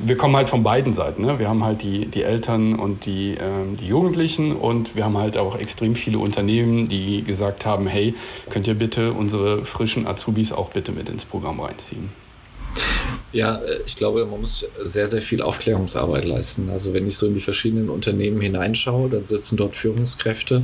wir 0.04 0.16
kommen 0.16 0.36
halt 0.36 0.48
von 0.48 0.62
beiden 0.62 0.94
Seiten. 0.94 1.22
Ne? 1.22 1.38
Wir 1.38 1.48
haben 1.48 1.64
halt 1.64 1.82
die, 1.82 2.06
die 2.06 2.22
Eltern 2.22 2.76
und 2.76 3.04
die, 3.06 3.34
ähm, 3.40 3.76
die 3.76 3.86
Jugendlichen 3.86 4.54
und 4.54 4.94
wir 4.94 5.04
haben 5.04 5.18
halt 5.18 5.36
auch 5.36 5.58
extrem 5.58 5.94
viele 5.94 6.18
Unternehmen, 6.18 6.86
die 6.86 7.22
gesagt 7.22 7.66
haben, 7.66 7.86
hey, 7.86 8.14
könnt 8.48 8.66
ihr 8.66 8.74
bitte 8.74 9.12
unsere 9.12 9.64
frischen 9.64 10.06
Azubis 10.06 10.52
auch 10.52 10.70
bitte 10.70 10.92
mit 10.92 11.08
ins 11.08 11.24
Programm 11.24 11.60
reinziehen. 11.60 12.10
Ja, 13.32 13.56
äh, 13.56 13.80
ich 13.84 13.96
glaube, 13.96 14.24
man 14.26 14.40
muss 14.40 14.66
sehr, 14.82 15.06
sehr 15.06 15.22
viel 15.22 15.42
Aufklärungsarbeit 15.42 16.24
leisten. 16.24 16.70
Also 16.70 16.94
wenn 16.94 17.06
ich 17.06 17.16
so 17.16 17.26
in 17.26 17.34
die 17.34 17.40
verschiedenen 17.40 17.88
Unternehmen 17.88 18.40
hineinschaue, 18.40 19.10
dann 19.10 19.24
sitzen 19.24 19.56
dort 19.56 19.76
Führungskräfte, 19.76 20.62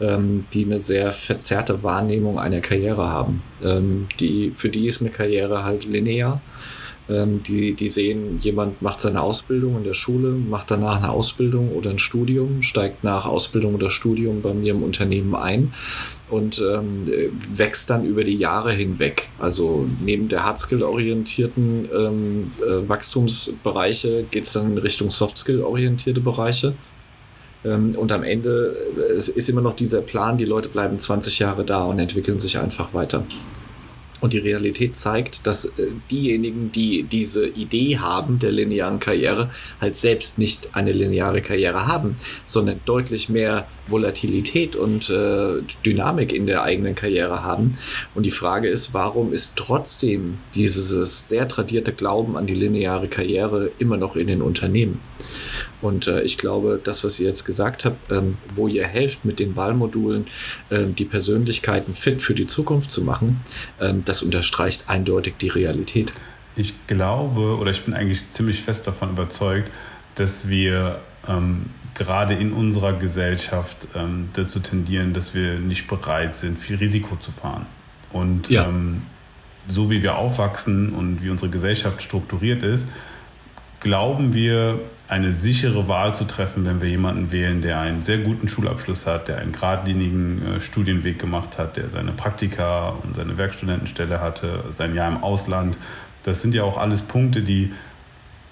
ähm, 0.00 0.46
die 0.52 0.64
eine 0.64 0.78
sehr 0.78 1.12
verzerrte 1.12 1.82
Wahrnehmung 1.82 2.38
einer 2.38 2.60
Karriere 2.60 3.08
haben. 3.08 3.42
Ähm, 3.62 4.06
die, 4.20 4.52
für 4.54 4.68
die 4.68 4.86
ist 4.86 5.00
eine 5.00 5.10
Karriere 5.10 5.64
halt 5.64 5.84
linear. 5.84 6.40
Ähm, 7.08 7.42
die, 7.42 7.74
die 7.74 7.88
sehen, 7.88 8.38
jemand 8.40 8.80
macht 8.80 9.00
seine 9.00 9.20
Ausbildung 9.20 9.76
in 9.76 9.84
der 9.84 9.92
Schule, 9.92 10.30
macht 10.30 10.70
danach 10.70 10.96
eine 10.96 11.10
Ausbildung 11.10 11.72
oder 11.72 11.90
ein 11.90 11.98
Studium, 11.98 12.62
steigt 12.62 13.04
nach 13.04 13.26
Ausbildung 13.26 13.74
oder 13.74 13.90
Studium 13.90 14.40
bei 14.40 14.54
mir 14.54 14.72
im 14.72 14.82
Unternehmen 14.82 15.34
ein 15.34 15.74
und 16.30 16.62
ähm, 16.66 17.04
wächst 17.54 17.90
dann 17.90 18.06
über 18.06 18.24
die 18.24 18.36
Jahre 18.36 18.72
hinweg. 18.72 19.28
Also 19.38 19.86
neben 20.02 20.28
der 20.28 20.44
Hardskill-orientierten 20.44 21.88
ähm, 21.94 22.50
äh, 22.62 22.88
Wachstumsbereiche 22.88 24.24
geht 24.30 24.44
es 24.44 24.52
dann 24.54 24.72
in 24.72 24.78
Richtung 24.78 25.10
Softskill-orientierte 25.10 26.22
Bereiche. 26.22 26.74
Ähm, 27.66 27.94
und 27.96 28.12
am 28.12 28.22
Ende 28.22 28.76
äh, 28.96 29.16
ist 29.18 29.48
immer 29.48 29.60
noch 29.60 29.76
dieser 29.76 30.00
Plan, 30.00 30.38
die 30.38 30.46
Leute 30.46 30.70
bleiben 30.70 30.98
20 30.98 31.38
Jahre 31.38 31.64
da 31.64 31.84
und 31.84 31.98
entwickeln 31.98 32.38
sich 32.38 32.58
einfach 32.58 32.94
weiter. 32.94 33.24
Und 34.24 34.32
die 34.32 34.38
Realität 34.38 34.96
zeigt, 34.96 35.46
dass 35.46 35.66
äh, 35.66 35.90
diejenigen, 36.10 36.72
die 36.72 37.02
diese 37.02 37.46
Idee 37.46 37.98
haben 37.98 38.38
der 38.38 38.52
linearen 38.52 38.98
Karriere, 38.98 39.50
halt 39.82 39.96
selbst 39.96 40.38
nicht 40.38 40.74
eine 40.74 40.92
lineare 40.92 41.42
Karriere 41.42 41.86
haben, 41.86 42.16
sondern 42.46 42.80
deutlich 42.86 43.28
mehr 43.28 43.66
Volatilität 43.86 44.76
und 44.76 45.10
äh, 45.10 45.60
Dynamik 45.84 46.32
in 46.32 46.46
der 46.46 46.62
eigenen 46.62 46.94
Karriere 46.94 47.42
haben. 47.42 47.76
Und 48.14 48.24
die 48.24 48.30
Frage 48.30 48.70
ist, 48.70 48.94
warum 48.94 49.34
ist 49.34 49.56
trotzdem 49.56 50.38
dieses 50.54 51.28
sehr 51.28 51.46
tradierte 51.46 51.92
Glauben 51.92 52.38
an 52.38 52.46
die 52.46 52.54
lineare 52.54 53.08
Karriere 53.08 53.72
immer 53.78 53.98
noch 53.98 54.16
in 54.16 54.28
den 54.28 54.40
Unternehmen? 54.40 55.02
Und 55.84 56.06
äh, 56.06 56.22
ich 56.22 56.38
glaube, 56.38 56.80
das, 56.82 57.04
was 57.04 57.20
ihr 57.20 57.28
jetzt 57.28 57.44
gesagt 57.44 57.84
habt, 57.84 58.10
ähm, 58.10 58.38
wo 58.54 58.68
ihr 58.68 58.86
helft 58.86 59.26
mit 59.26 59.38
den 59.38 59.54
Wahlmodulen, 59.54 60.26
ähm, 60.70 60.94
die 60.94 61.04
Persönlichkeiten 61.04 61.94
fit 61.94 62.22
für 62.22 62.34
die 62.34 62.46
Zukunft 62.46 62.90
zu 62.90 63.02
machen, 63.04 63.42
ähm, 63.82 64.02
das 64.02 64.22
unterstreicht 64.22 64.88
eindeutig 64.88 65.34
die 65.38 65.48
Realität. 65.48 66.10
Ich 66.56 66.72
glaube 66.86 67.58
oder 67.58 67.70
ich 67.70 67.82
bin 67.82 67.92
eigentlich 67.92 68.30
ziemlich 68.30 68.62
fest 68.62 68.86
davon 68.86 69.10
überzeugt, 69.10 69.70
dass 70.14 70.48
wir 70.48 71.00
ähm, 71.28 71.66
gerade 71.94 72.32
in 72.32 72.54
unserer 72.54 72.94
Gesellschaft 72.94 73.88
ähm, 73.94 74.30
dazu 74.32 74.60
tendieren, 74.60 75.12
dass 75.12 75.34
wir 75.34 75.58
nicht 75.58 75.86
bereit 75.86 76.34
sind, 76.34 76.58
viel 76.58 76.76
Risiko 76.76 77.16
zu 77.16 77.30
fahren. 77.30 77.66
Und 78.10 78.48
ja. 78.48 78.66
ähm, 78.66 79.02
so 79.68 79.90
wie 79.90 80.02
wir 80.02 80.16
aufwachsen 80.16 80.94
und 80.94 81.22
wie 81.22 81.28
unsere 81.28 81.50
Gesellschaft 81.50 82.00
strukturiert 82.00 82.62
ist, 82.62 82.88
glauben 83.80 84.32
wir, 84.32 84.80
eine 85.08 85.32
sichere 85.32 85.86
Wahl 85.86 86.14
zu 86.14 86.24
treffen, 86.24 86.64
wenn 86.64 86.80
wir 86.80 86.88
jemanden 86.88 87.30
wählen, 87.30 87.60
der 87.60 87.80
einen 87.80 88.02
sehr 88.02 88.18
guten 88.18 88.48
Schulabschluss 88.48 89.06
hat, 89.06 89.28
der 89.28 89.38
einen 89.38 89.52
geradlinigen 89.52 90.56
äh, 90.56 90.60
Studienweg 90.60 91.18
gemacht 91.18 91.58
hat, 91.58 91.76
der 91.76 91.90
seine 91.90 92.12
Praktika 92.12 92.90
und 93.02 93.14
seine 93.14 93.36
Werkstudentenstelle 93.36 94.20
hatte, 94.20 94.64
sein 94.70 94.94
Jahr 94.94 95.08
im 95.08 95.22
Ausland. 95.22 95.76
Das 96.22 96.40
sind 96.40 96.54
ja 96.54 96.64
auch 96.64 96.78
alles 96.78 97.02
Punkte, 97.02 97.42
die 97.42 97.72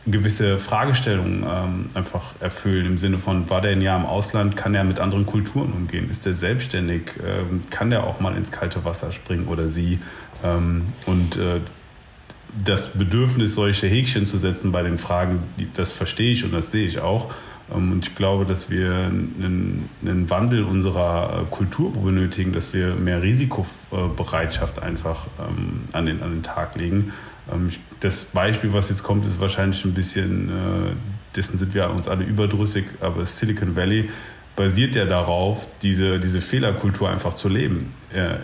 gewisse 0.06 0.58
Fragestellungen 0.58 1.44
ähm, 1.44 1.88
einfach 1.94 2.34
erfüllen 2.40 2.86
im 2.86 2.98
Sinne 2.98 3.18
von, 3.18 3.48
war 3.48 3.60
der 3.60 3.72
ein 3.72 3.80
Jahr 3.80 3.98
im 3.98 4.06
Ausland, 4.06 4.56
kann 4.56 4.74
er 4.74 4.84
mit 4.84 4.98
anderen 4.98 5.26
Kulturen 5.26 5.72
umgehen? 5.72 6.10
Ist 6.10 6.26
er 6.26 6.34
selbstständig? 6.34 7.12
Ähm, 7.24 7.62
kann 7.70 7.90
der 7.90 8.04
auch 8.04 8.18
mal 8.20 8.36
ins 8.36 8.50
kalte 8.50 8.84
Wasser 8.84 9.12
springen 9.12 9.46
oder 9.46 9.68
sie? 9.68 10.00
Ähm, 10.42 10.92
und 11.06 11.36
äh, 11.36 11.60
das 12.64 12.98
Bedürfnis, 12.98 13.54
solche 13.54 13.86
Häkchen 13.86 14.26
zu 14.26 14.38
setzen 14.38 14.72
bei 14.72 14.82
den 14.82 14.98
Fragen, 14.98 15.42
das 15.74 15.90
verstehe 15.90 16.32
ich 16.32 16.44
und 16.44 16.52
das 16.52 16.70
sehe 16.70 16.86
ich 16.86 17.00
auch. 17.00 17.32
Ähm, 17.74 17.92
und 17.92 18.06
ich 18.06 18.14
glaube, 18.14 18.44
dass 18.44 18.70
wir 18.70 18.92
einen, 18.92 19.88
Wandel 20.28 20.64
unserer 20.64 21.46
Kultur 21.50 21.92
benötigen, 21.92 22.52
dass 22.52 22.72
wir 22.74 22.94
mehr 22.94 23.22
Risikobereitschaft 23.22 24.82
einfach 24.82 25.26
ähm, 25.38 25.82
an, 25.92 26.06
den, 26.06 26.22
an 26.22 26.30
den 26.30 26.42
Tag 26.42 26.78
legen. 26.78 27.12
Ähm, 27.52 27.70
das 28.00 28.26
Beispiel, 28.26 28.72
was 28.72 28.90
jetzt 28.90 29.02
kommt, 29.02 29.26
ist 29.26 29.40
wahrscheinlich 29.40 29.84
ein 29.84 29.94
bisschen 29.94 30.48
äh, 30.48 30.92
dessen 31.36 31.56
sind 31.56 31.74
wir 31.74 31.90
uns 31.90 32.08
alle 32.08 32.24
überdrüssig, 32.24 32.84
aber 33.00 33.24
Silicon 33.26 33.76
Valley 33.76 34.10
basiert 34.56 34.94
ja 34.94 35.06
darauf, 35.06 35.68
diese, 35.82 36.20
diese 36.20 36.40
Fehlerkultur 36.40 37.08
einfach 37.08 37.34
zu 37.34 37.48
leben. 37.48 37.94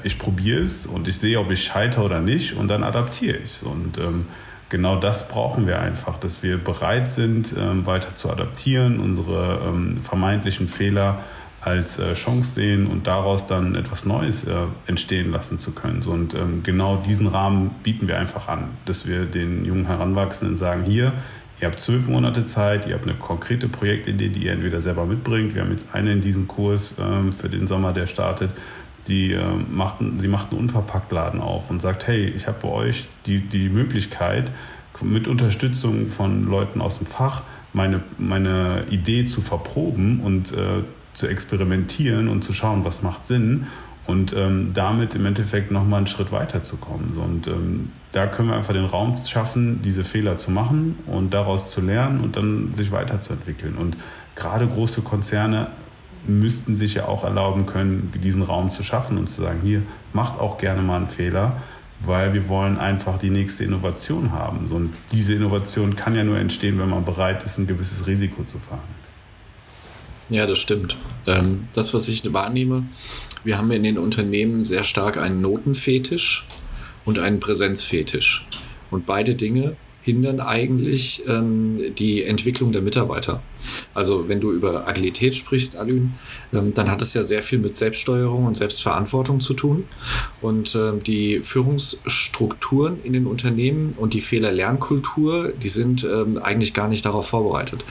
Ich 0.04 0.18
probiere 0.18 0.60
es 0.60 0.86
und 0.86 1.06
ich 1.08 1.18
sehe, 1.18 1.38
ob 1.38 1.50
ich 1.50 1.64
scheitere 1.64 2.04
oder 2.04 2.20
nicht 2.20 2.54
und 2.56 2.68
dann 2.68 2.82
adaptiere 2.82 3.36
ich. 3.36 3.62
Und 3.62 3.98
ähm, 3.98 4.26
genau 4.68 4.96
das 4.96 5.28
brauchen 5.28 5.66
wir 5.66 5.80
einfach, 5.80 6.18
dass 6.18 6.42
wir 6.42 6.56
bereit 6.56 7.10
sind, 7.10 7.54
ähm, 7.58 7.84
weiter 7.86 8.14
zu 8.14 8.30
adaptieren, 8.30 9.00
unsere 9.00 9.60
ähm, 9.66 9.98
vermeintlichen 10.02 10.68
Fehler 10.68 11.18
als 11.60 11.98
äh, 11.98 12.14
Chance 12.14 12.54
sehen 12.54 12.86
und 12.86 13.06
daraus 13.06 13.46
dann 13.46 13.74
etwas 13.74 14.06
Neues 14.06 14.44
äh, 14.44 14.54
entstehen 14.86 15.32
lassen 15.32 15.58
zu 15.58 15.72
können. 15.72 16.02
und 16.02 16.34
ähm, 16.34 16.62
genau 16.62 16.96
diesen 16.96 17.26
Rahmen 17.26 17.70
bieten 17.82 18.06
wir 18.06 18.18
einfach 18.18 18.48
an, 18.48 18.70
dass 18.84 19.06
wir 19.06 19.24
den 19.24 19.64
jungen 19.64 19.86
Heranwachsenden 19.86 20.56
sagen, 20.56 20.84
hier, 20.84 21.12
Ihr 21.60 21.66
habt 21.66 21.80
zwölf 21.80 22.06
Monate 22.06 22.44
Zeit, 22.44 22.86
ihr 22.86 22.94
habt 22.94 23.04
eine 23.04 23.14
konkrete 23.14 23.68
Projektidee, 23.68 24.28
die 24.28 24.44
ihr 24.44 24.52
entweder 24.52 24.80
selber 24.80 25.06
mitbringt. 25.06 25.54
Wir 25.54 25.62
haben 25.62 25.72
jetzt 25.72 25.88
eine 25.92 26.12
in 26.12 26.20
diesem 26.20 26.46
Kurs 26.46 26.94
ähm, 27.00 27.32
für 27.32 27.48
den 27.48 27.66
Sommer, 27.66 27.92
der 27.92 28.06
startet. 28.06 28.50
Die, 29.08 29.32
äh, 29.32 29.42
macht, 29.70 29.96
sie 30.16 30.28
macht 30.28 30.52
einen 30.52 30.60
Unverpacktladen 30.60 31.40
auf 31.40 31.70
und 31.70 31.80
sagt, 31.80 32.06
hey, 32.06 32.26
ich 32.28 32.46
habe 32.46 32.58
bei 32.62 32.68
euch 32.68 33.08
die, 33.26 33.40
die 33.40 33.68
Möglichkeit, 33.68 34.52
mit 35.00 35.28
Unterstützung 35.28 36.08
von 36.08 36.48
Leuten 36.48 36.80
aus 36.80 36.98
dem 36.98 37.06
Fach 37.06 37.42
meine, 37.72 38.00
meine 38.18 38.84
Idee 38.90 39.24
zu 39.26 39.40
verproben 39.40 40.20
und 40.20 40.52
äh, 40.52 40.82
zu 41.12 41.26
experimentieren 41.26 42.28
und 42.28 42.42
zu 42.42 42.52
schauen, 42.52 42.84
was 42.84 43.02
macht 43.02 43.26
Sinn 43.26 43.66
und 44.08 44.32
ähm, 44.32 44.70
damit 44.72 45.14
im 45.14 45.26
Endeffekt 45.26 45.70
nochmal 45.70 45.98
einen 45.98 46.06
Schritt 46.06 46.32
weiter 46.32 46.62
zu 46.62 46.78
kommen. 46.78 47.12
So, 47.14 47.20
und 47.20 47.46
ähm, 47.46 47.92
da 48.12 48.26
können 48.26 48.48
wir 48.48 48.56
einfach 48.56 48.72
den 48.72 48.86
Raum 48.86 49.14
schaffen, 49.18 49.82
diese 49.82 50.02
Fehler 50.02 50.38
zu 50.38 50.50
machen 50.50 50.98
und 51.06 51.34
daraus 51.34 51.70
zu 51.70 51.82
lernen 51.82 52.20
und 52.20 52.34
dann 52.34 52.72
sich 52.72 52.90
weiterzuentwickeln. 52.90 53.76
Und 53.76 53.98
gerade 54.34 54.66
große 54.66 55.02
Konzerne 55.02 55.66
müssten 56.26 56.74
sich 56.74 56.94
ja 56.94 57.04
auch 57.04 57.22
erlauben 57.22 57.66
können, 57.66 58.10
diesen 58.22 58.42
Raum 58.42 58.70
zu 58.70 58.82
schaffen 58.82 59.18
und 59.18 59.28
zu 59.28 59.42
sagen, 59.42 59.60
hier, 59.62 59.82
macht 60.14 60.40
auch 60.40 60.56
gerne 60.56 60.80
mal 60.80 60.96
einen 60.96 61.08
Fehler, 61.08 61.58
weil 62.00 62.32
wir 62.32 62.48
wollen 62.48 62.78
einfach 62.78 63.18
die 63.18 63.28
nächste 63.28 63.64
Innovation 63.64 64.32
haben. 64.32 64.68
So, 64.68 64.76
und 64.76 64.94
diese 65.12 65.34
Innovation 65.34 65.96
kann 65.96 66.14
ja 66.14 66.24
nur 66.24 66.38
entstehen, 66.38 66.78
wenn 66.78 66.88
man 66.88 67.04
bereit 67.04 67.42
ist, 67.42 67.58
ein 67.58 67.66
gewisses 67.66 68.06
Risiko 68.06 68.42
zu 68.42 68.58
fahren. 68.58 68.80
Ja, 70.30 70.46
das 70.46 70.58
stimmt. 70.58 70.96
Ähm, 71.26 71.68
das, 71.72 71.94
was 71.94 72.08
ich 72.08 72.32
wahrnehme, 72.32 72.84
wir 73.44 73.58
haben 73.58 73.70
in 73.70 73.82
den 73.82 73.98
Unternehmen 73.98 74.64
sehr 74.64 74.84
stark 74.84 75.16
einen 75.16 75.40
Notenfetisch 75.40 76.44
und 77.04 77.18
einen 77.18 77.40
Präsenzfetisch. 77.40 78.46
Und 78.90 79.06
beide 79.06 79.34
Dinge 79.34 79.76
hindern 80.02 80.40
eigentlich 80.40 81.22
ähm, 81.26 81.94
die 81.98 82.22
Entwicklung 82.22 82.72
der 82.72 82.82
Mitarbeiter. 82.82 83.42
Also 83.94 84.28
wenn 84.28 84.40
du 84.40 84.52
über 84.52 84.86
Agilität 84.86 85.34
sprichst, 85.34 85.76
Alün, 85.76 86.14
ähm, 86.52 86.74
dann 86.74 86.90
hat 86.90 87.02
es 87.02 87.14
ja 87.14 87.22
sehr 87.22 87.42
viel 87.42 87.58
mit 87.58 87.74
Selbststeuerung 87.74 88.46
und 88.46 88.56
Selbstverantwortung 88.56 89.40
zu 89.40 89.54
tun. 89.54 89.84
Und 90.40 90.74
ähm, 90.74 91.02
die 91.02 91.40
Führungsstrukturen 91.40 93.02
in 93.02 93.12
den 93.12 93.26
Unternehmen 93.26 93.94
und 93.96 94.14
die 94.14 94.20
Fehler-Lernkultur, 94.20 95.52
die 95.52 95.68
sind 95.68 96.04
ähm, 96.04 96.38
eigentlich 96.38 96.74
gar 96.74 96.88
nicht 96.88 97.04
darauf 97.04 97.28
vorbereitet. 97.28 97.84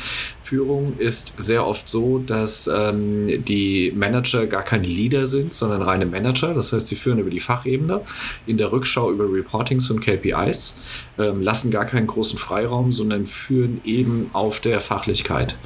Führung 0.47 0.93
ist 0.97 1.33
sehr 1.37 1.67
oft 1.67 1.89
so, 1.89 2.19
dass 2.19 2.67
ähm, 2.73 3.43
die 3.43 3.91
Manager 3.93 4.47
gar 4.47 4.63
keine 4.63 4.87
Leader 4.87 5.27
sind, 5.27 5.53
sondern 5.53 5.81
reine 5.81 6.05
Manager. 6.05 6.53
Das 6.53 6.71
heißt, 6.71 6.87
sie 6.87 6.95
führen 6.95 7.19
über 7.19 7.29
die 7.29 7.41
Fachebene, 7.41 7.99
in 8.45 8.57
der 8.57 8.71
Rückschau 8.71 9.11
über 9.11 9.25
Reportings 9.25 9.91
und 9.91 9.99
KPIs, 9.99 10.77
ähm, 11.19 11.41
lassen 11.41 11.69
gar 11.69 11.83
keinen 11.83 12.07
großen 12.07 12.39
Freiraum, 12.39 12.93
sondern 12.93 13.25
führen 13.25 13.81
eben 13.83 14.29
auf 14.31 14.61
der 14.61 14.79
Fachlichkeit. 14.79 15.56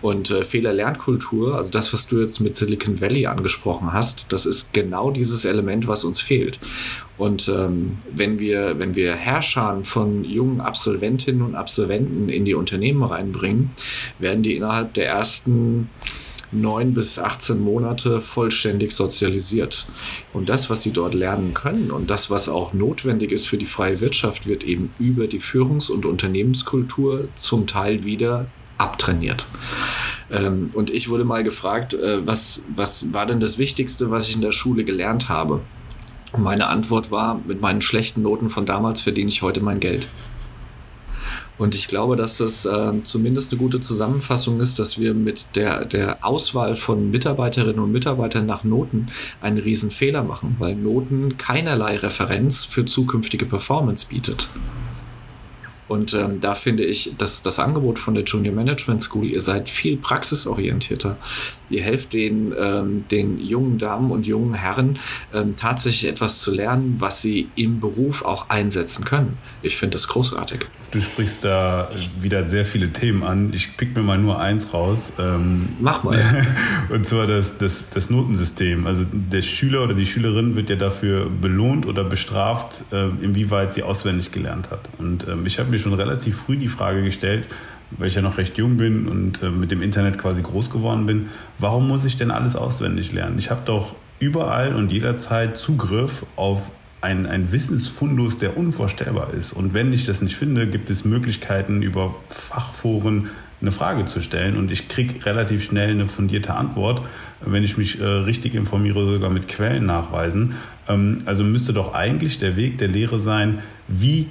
Und 0.00 0.30
äh, 0.30 0.44
Fehler-Lernkultur, 0.44 1.56
also 1.56 1.70
das, 1.70 1.92
was 1.92 2.06
du 2.06 2.20
jetzt 2.20 2.40
mit 2.40 2.54
Silicon 2.54 3.00
Valley 3.00 3.26
angesprochen 3.26 3.92
hast, 3.92 4.26
das 4.30 4.46
ist 4.46 4.72
genau 4.72 5.10
dieses 5.10 5.44
Element, 5.44 5.86
was 5.86 6.04
uns 6.04 6.20
fehlt. 6.20 6.58
Und 7.18 7.48
ähm, 7.48 7.98
wenn, 8.10 8.38
wir, 8.38 8.78
wenn 8.78 8.96
wir 8.96 9.14
Herrschern 9.14 9.84
von 9.84 10.24
jungen 10.24 10.60
Absolventinnen 10.60 11.42
und 11.42 11.54
Absolventen 11.54 12.28
in 12.28 12.44
die 12.44 12.54
Unternehmen 12.54 13.02
reinbringen, 13.02 13.70
werden 14.18 14.42
die 14.42 14.56
innerhalb 14.56 14.94
der 14.94 15.08
ersten 15.08 15.88
neun 16.52 16.94
bis 16.94 17.18
18 17.18 17.60
Monate 17.60 18.20
vollständig 18.20 18.92
sozialisiert. 18.92 19.86
Und 20.32 20.48
das, 20.48 20.70
was 20.70 20.82
sie 20.82 20.92
dort 20.92 21.14
lernen 21.14 21.54
können 21.54 21.90
und 21.90 22.10
das, 22.10 22.30
was 22.30 22.48
auch 22.48 22.72
notwendig 22.72 23.32
ist 23.32 23.46
für 23.46 23.56
die 23.56 23.66
freie 23.66 24.00
Wirtschaft, 24.00 24.46
wird 24.46 24.64
eben 24.64 24.90
über 24.98 25.26
die 25.26 25.40
Führungs- 25.40 25.90
und 25.90 26.04
Unternehmenskultur 26.04 27.28
zum 27.34 27.66
Teil 27.66 28.04
wieder 28.04 28.46
abtrainiert. 28.82 29.46
Ähm, 30.30 30.70
und 30.74 30.90
ich 30.90 31.08
wurde 31.08 31.24
mal 31.24 31.44
gefragt, 31.44 31.94
äh, 31.94 32.26
was, 32.26 32.62
was 32.74 33.12
war 33.12 33.26
denn 33.26 33.40
das 33.40 33.58
Wichtigste, 33.58 34.10
was 34.10 34.28
ich 34.28 34.34
in 34.34 34.40
der 34.40 34.52
Schule 34.52 34.84
gelernt 34.84 35.28
habe? 35.28 35.60
Und 36.32 36.42
meine 36.42 36.66
Antwort 36.66 37.10
war, 37.10 37.40
mit 37.46 37.60
meinen 37.60 37.82
schlechten 37.82 38.22
Noten 38.22 38.48
von 38.48 38.64
damals 38.64 39.02
verdiene 39.02 39.28
ich 39.28 39.42
heute 39.42 39.60
mein 39.60 39.80
Geld. 39.80 40.08
Und 41.58 41.74
ich 41.74 41.86
glaube, 41.86 42.16
dass 42.16 42.38
das 42.38 42.64
äh, 42.64 42.92
zumindest 43.04 43.52
eine 43.52 43.60
gute 43.60 43.80
Zusammenfassung 43.80 44.58
ist, 44.60 44.78
dass 44.78 44.98
wir 44.98 45.12
mit 45.12 45.54
der, 45.54 45.84
der 45.84 46.24
Auswahl 46.24 46.74
von 46.74 47.10
Mitarbeiterinnen 47.10 47.78
und 47.78 47.92
Mitarbeitern 47.92 48.46
nach 48.46 48.64
Noten 48.64 49.08
einen 49.42 49.58
riesen 49.58 49.90
Fehler 49.90 50.24
machen, 50.24 50.56
weil 50.58 50.74
Noten 50.74 51.36
keinerlei 51.36 51.98
Referenz 51.98 52.64
für 52.64 52.86
zukünftige 52.86 53.44
Performance 53.44 54.06
bietet. 54.08 54.48
Und 55.88 56.14
ähm, 56.14 56.40
da 56.40 56.54
finde 56.54 56.84
ich, 56.84 57.12
dass 57.18 57.42
das 57.42 57.58
Angebot 57.58 57.98
von 57.98 58.14
der 58.14 58.24
Junior 58.24 58.54
Management 58.54 59.02
School, 59.02 59.26
ihr 59.26 59.40
seid 59.40 59.68
viel 59.68 59.96
praxisorientierter. 59.96 61.18
Ihr 61.72 61.82
helft 61.82 62.12
den, 62.12 62.54
ähm, 62.58 63.04
den 63.10 63.38
jungen 63.38 63.78
Damen 63.78 64.10
und 64.10 64.26
jungen 64.26 64.54
Herren 64.54 64.98
ähm, 65.32 65.56
tatsächlich 65.56 66.10
etwas 66.10 66.40
zu 66.40 66.52
lernen, 66.54 66.96
was 66.98 67.22
sie 67.22 67.48
im 67.56 67.80
Beruf 67.80 68.24
auch 68.24 68.48
einsetzen 68.48 69.04
können. 69.04 69.38
Ich 69.62 69.76
finde 69.76 69.94
das 69.94 70.08
großartig. 70.08 70.60
Du 70.92 71.00
sprichst 71.00 71.42
da 71.44 71.88
wieder 72.20 72.46
sehr 72.46 72.66
viele 72.66 72.92
Themen 72.92 73.22
an. 73.22 73.52
Ich 73.54 73.78
pick 73.78 73.96
mir 73.96 74.02
mal 74.02 74.18
nur 74.18 74.38
eins 74.38 74.74
raus. 74.74 75.14
Ähm, 75.18 75.70
Mach 75.80 76.04
mal. 76.04 76.18
und 76.90 77.06
zwar 77.06 77.26
das, 77.26 77.56
das, 77.56 77.88
das 77.88 78.10
Notensystem. 78.10 78.86
Also 78.86 79.04
der 79.10 79.40
Schüler 79.40 79.84
oder 79.84 79.94
die 79.94 80.04
Schülerin 80.04 80.54
wird 80.54 80.68
ja 80.68 80.76
dafür 80.76 81.30
belohnt 81.30 81.86
oder 81.86 82.04
bestraft, 82.04 82.84
äh, 82.92 83.04
inwieweit 83.24 83.72
sie 83.72 83.82
auswendig 83.82 84.32
gelernt 84.32 84.70
hat. 84.70 84.90
Und 84.98 85.26
ähm, 85.28 85.46
ich 85.46 85.58
habe 85.58 85.70
mir 85.70 85.78
schon 85.78 85.94
relativ 85.94 86.36
früh 86.36 86.58
die 86.58 86.68
Frage 86.68 87.02
gestellt, 87.02 87.46
weil 87.98 88.08
ich 88.08 88.14
ja 88.14 88.22
noch 88.22 88.38
recht 88.38 88.58
jung 88.58 88.76
bin 88.76 89.08
und 89.08 89.42
äh, 89.42 89.50
mit 89.50 89.70
dem 89.70 89.82
Internet 89.82 90.18
quasi 90.18 90.42
groß 90.42 90.70
geworden 90.70 91.06
bin, 91.06 91.28
warum 91.58 91.88
muss 91.88 92.04
ich 92.04 92.16
denn 92.16 92.30
alles 92.30 92.56
auswendig 92.56 93.12
lernen? 93.12 93.38
Ich 93.38 93.50
habe 93.50 93.62
doch 93.64 93.94
überall 94.18 94.74
und 94.74 94.92
jederzeit 94.92 95.56
Zugriff 95.56 96.24
auf 96.36 96.70
ein, 97.00 97.26
ein 97.26 97.50
Wissensfundus, 97.50 98.38
der 98.38 98.56
unvorstellbar 98.56 99.34
ist. 99.34 99.52
Und 99.52 99.74
wenn 99.74 99.92
ich 99.92 100.06
das 100.06 100.22
nicht 100.22 100.36
finde, 100.36 100.68
gibt 100.68 100.88
es 100.88 101.04
Möglichkeiten, 101.04 101.82
über 101.82 102.14
Fachforen 102.28 103.28
eine 103.60 103.72
Frage 103.72 104.04
zu 104.06 104.20
stellen 104.20 104.56
und 104.56 104.70
ich 104.72 104.88
kriege 104.88 105.24
relativ 105.24 105.62
schnell 105.64 105.90
eine 105.90 106.06
fundierte 106.06 106.54
Antwort, 106.54 107.02
wenn 107.40 107.62
ich 107.62 107.76
mich 107.78 108.00
äh, 108.00 108.04
richtig 108.04 108.54
informiere, 108.54 109.04
sogar 109.04 109.30
mit 109.30 109.48
Quellen 109.48 109.86
nachweisen. 109.86 110.54
Ähm, 110.88 111.18
also 111.26 111.44
müsste 111.44 111.72
doch 111.72 111.94
eigentlich 111.94 112.38
der 112.38 112.56
Weg 112.56 112.78
der 112.78 112.88
Lehre 112.88 113.20
sein, 113.20 113.60
wie 113.88 114.28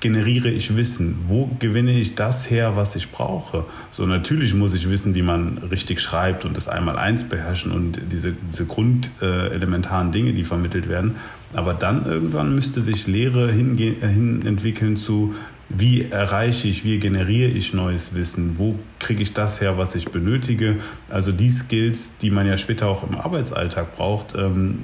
generiere 0.00 0.48
ich 0.48 0.76
Wissen? 0.76 1.18
Wo 1.28 1.50
gewinne 1.58 1.98
ich 1.98 2.14
das 2.14 2.50
her, 2.50 2.74
was 2.74 2.96
ich 2.96 3.10
brauche? 3.10 3.64
So 3.90 4.06
natürlich 4.06 4.54
muss 4.54 4.74
ich 4.74 4.88
wissen, 4.88 5.14
wie 5.14 5.22
man 5.22 5.58
richtig 5.58 6.00
schreibt 6.00 6.44
und 6.44 6.56
das 6.56 6.68
einmal 6.68 6.98
eins 6.98 7.24
beherrschen 7.24 7.70
und 7.72 8.00
diese, 8.10 8.34
diese 8.50 8.64
grundelementaren 8.64 10.08
äh, 10.08 10.10
Dinge, 10.10 10.32
die 10.32 10.44
vermittelt 10.44 10.88
werden. 10.88 11.16
Aber 11.52 11.74
dann 11.74 12.06
irgendwann 12.06 12.54
müsste 12.54 12.80
sich 12.80 13.06
Lehre 13.06 13.50
hin 13.50 14.42
entwickeln 14.46 14.96
zu, 14.96 15.34
wie 15.68 16.10
erreiche 16.10 16.68
ich, 16.68 16.84
wie 16.84 16.98
generiere 16.98 17.50
ich 17.50 17.74
neues 17.74 18.14
Wissen, 18.14 18.58
wo 18.58 18.76
kriege 18.98 19.22
ich 19.22 19.34
das 19.34 19.60
her, 19.60 19.78
was 19.78 19.94
ich 19.94 20.06
benötige. 20.06 20.76
Also 21.08 21.32
die 21.32 21.50
Skills, 21.50 22.18
die 22.18 22.30
man 22.30 22.46
ja 22.46 22.56
später 22.56 22.88
auch 22.88 23.08
im 23.08 23.16
Arbeitsalltag 23.16 23.96
braucht. 23.96 24.34
Ähm, 24.36 24.80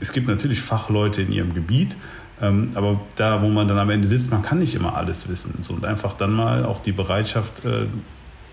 es 0.00 0.12
gibt 0.12 0.28
natürlich 0.28 0.60
Fachleute 0.60 1.22
in 1.22 1.32
ihrem 1.32 1.52
Gebiet, 1.52 1.96
ähm, 2.40 2.70
aber 2.74 3.00
da, 3.16 3.42
wo 3.42 3.48
man 3.48 3.68
dann 3.68 3.78
am 3.78 3.90
Ende 3.90 4.08
sitzt, 4.08 4.30
man 4.30 4.42
kann 4.42 4.58
nicht 4.58 4.74
immer 4.74 4.96
alles 4.96 5.28
wissen. 5.28 5.58
So, 5.62 5.74
und 5.74 5.84
einfach 5.84 6.14
dann 6.14 6.32
mal 6.32 6.64
auch 6.64 6.80
die 6.80 6.92
Bereitschaft 6.92 7.64
äh, 7.64 7.86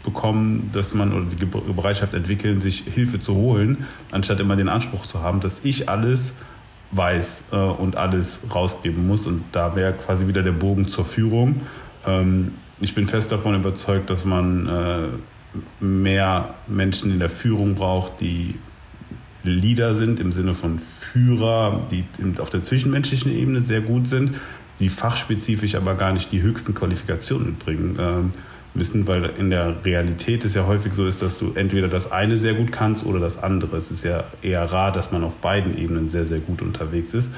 bekommen, 0.03 0.69
dass 0.73 0.93
man 0.93 1.13
oder 1.13 1.25
die 1.25 1.45
Bereitschaft 1.45 2.13
entwickeln, 2.13 2.61
sich 2.61 2.83
Hilfe 2.85 3.19
zu 3.19 3.35
holen, 3.35 3.85
anstatt 4.11 4.39
immer 4.39 4.55
den 4.55 4.69
Anspruch 4.69 5.05
zu 5.05 5.21
haben, 5.21 5.39
dass 5.39 5.65
ich 5.65 5.89
alles 5.89 6.35
weiß 6.91 7.47
äh, 7.51 7.55
und 7.55 7.95
alles 7.95 8.47
rausgeben 8.53 9.07
muss. 9.07 9.27
Und 9.27 9.43
da 9.51 9.75
wäre 9.75 9.93
quasi 9.93 10.27
wieder 10.27 10.43
der 10.43 10.53
Bogen 10.53 10.87
zur 10.87 11.05
Führung. 11.05 11.61
Ähm, 12.05 12.53
ich 12.79 12.93
bin 12.93 13.07
fest 13.07 13.31
davon 13.31 13.55
überzeugt, 13.55 14.09
dass 14.09 14.25
man 14.25 14.67
äh, 14.67 15.83
mehr 15.83 16.55
Menschen 16.67 17.11
in 17.11 17.19
der 17.19 17.29
Führung 17.29 17.75
braucht, 17.75 18.21
die 18.21 18.55
Leader 19.47 19.95
sind 19.95 20.19
im 20.19 20.31
Sinne 20.31 20.53
von 20.53 20.79
Führer, 20.79 21.81
die 21.91 22.03
auf 22.39 22.49
der 22.49 22.61
zwischenmenschlichen 22.61 23.31
Ebene 23.31 23.61
sehr 23.61 23.81
gut 23.81 24.07
sind, 24.07 24.35
die 24.79 24.89
fachspezifisch 24.89 25.75
aber 25.75 25.95
gar 25.95 26.13
nicht 26.13 26.31
die 26.31 26.41
höchsten 26.41 26.73
Qualifikationen 26.73 27.47
mitbringen. 27.47 27.97
Ähm, 27.99 28.31
müssen, 28.77 29.07
weil 29.07 29.25
in 29.37 29.49
der 29.49 29.75
Realität 29.83 30.45
es 30.45 30.53
ja 30.53 30.65
häufig 30.65 30.93
so 30.93 31.05
ist, 31.05 31.21
dass 31.21 31.39
du 31.39 31.53
entweder 31.55 31.87
das 31.87 32.11
eine 32.11 32.37
sehr 32.37 32.53
gut 32.53 32.71
kannst 32.71 33.05
oder 33.05 33.19
das 33.19 33.43
andere. 33.43 33.75
Es 33.75 33.91
ist 33.91 34.03
ja 34.03 34.23
eher 34.41 34.63
rar, 34.71 34.91
dass 34.91 35.11
man 35.11 35.23
auf 35.23 35.37
beiden 35.37 35.77
Ebenen 35.77 36.07
sehr, 36.07 36.25
sehr 36.25 36.39
gut 36.39 36.61
unterwegs 36.61 37.13
ist. 37.13 37.31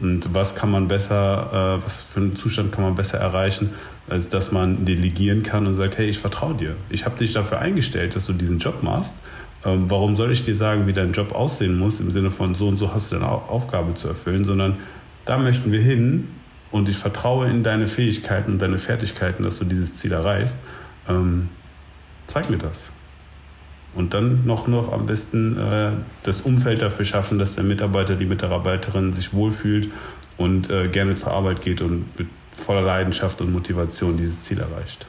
Und 0.00 0.34
was 0.34 0.54
kann 0.54 0.70
man 0.70 0.88
besser, 0.88 1.78
äh, 1.78 1.84
was 1.84 2.02
für 2.02 2.20
einen 2.20 2.36
Zustand 2.36 2.72
kann 2.72 2.84
man 2.84 2.94
besser 2.94 3.18
erreichen, 3.18 3.70
als 4.08 4.28
dass 4.28 4.52
man 4.52 4.84
delegieren 4.84 5.42
kann 5.42 5.66
und 5.66 5.74
sagt, 5.74 5.96
hey, 5.96 6.08
ich 6.08 6.18
vertraue 6.18 6.54
dir. 6.54 6.76
Ich 6.90 7.04
habe 7.06 7.18
dich 7.18 7.32
dafür 7.32 7.60
eingestellt, 7.60 8.14
dass 8.14 8.26
du 8.26 8.32
diesen 8.32 8.58
Job 8.58 8.82
machst. 8.82 9.16
Ähm, 9.66 9.90
warum 9.90 10.14
soll 10.14 10.30
ich 10.30 10.44
dir 10.44 10.54
sagen, 10.54 10.86
wie 10.86 10.92
dein 10.92 11.10
Job 11.10 11.34
aussehen 11.34 11.76
muss, 11.76 11.98
im 11.98 12.12
Sinne 12.12 12.30
von 12.30 12.54
so 12.54 12.68
und 12.68 12.76
so 12.76 12.94
hast 12.94 13.10
du 13.10 13.16
deine 13.16 13.28
Aufgabe 13.28 13.94
zu 13.94 14.06
erfüllen, 14.06 14.44
sondern 14.44 14.76
da 15.24 15.38
möchten 15.38 15.72
wir 15.72 15.80
hin 15.80 16.28
und 16.70 16.88
ich 16.88 16.96
vertraue 16.96 17.50
in 17.50 17.64
deine 17.64 17.88
Fähigkeiten 17.88 18.52
und 18.52 18.62
deine 18.62 18.78
Fertigkeiten, 18.78 19.42
dass 19.42 19.58
du 19.58 19.64
dieses 19.64 19.94
Ziel 19.94 20.12
erreichst. 20.12 20.58
Ähm, 21.08 21.48
zeig 22.26 22.48
mir 22.48 22.58
das. 22.58 22.92
Und 23.96 24.14
dann 24.14 24.46
noch, 24.46 24.68
noch 24.68 24.92
am 24.92 25.06
besten 25.06 25.58
äh, 25.58 25.90
das 26.22 26.42
Umfeld 26.42 26.80
dafür 26.80 27.04
schaffen, 27.04 27.38
dass 27.38 27.56
der 27.56 27.64
Mitarbeiter, 27.64 28.14
die 28.14 28.26
Mitarbeiterin 28.26 29.12
sich 29.12 29.32
wohlfühlt 29.32 29.90
und 30.36 30.70
äh, 30.70 30.86
gerne 30.86 31.16
zur 31.16 31.32
Arbeit 31.32 31.62
geht 31.62 31.80
und 31.80 32.16
mit 32.16 32.28
voller 32.52 32.82
Leidenschaft 32.82 33.40
und 33.40 33.52
Motivation 33.52 34.16
dieses 34.16 34.42
Ziel 34.42 34.60
erreicht. 34.60 35.06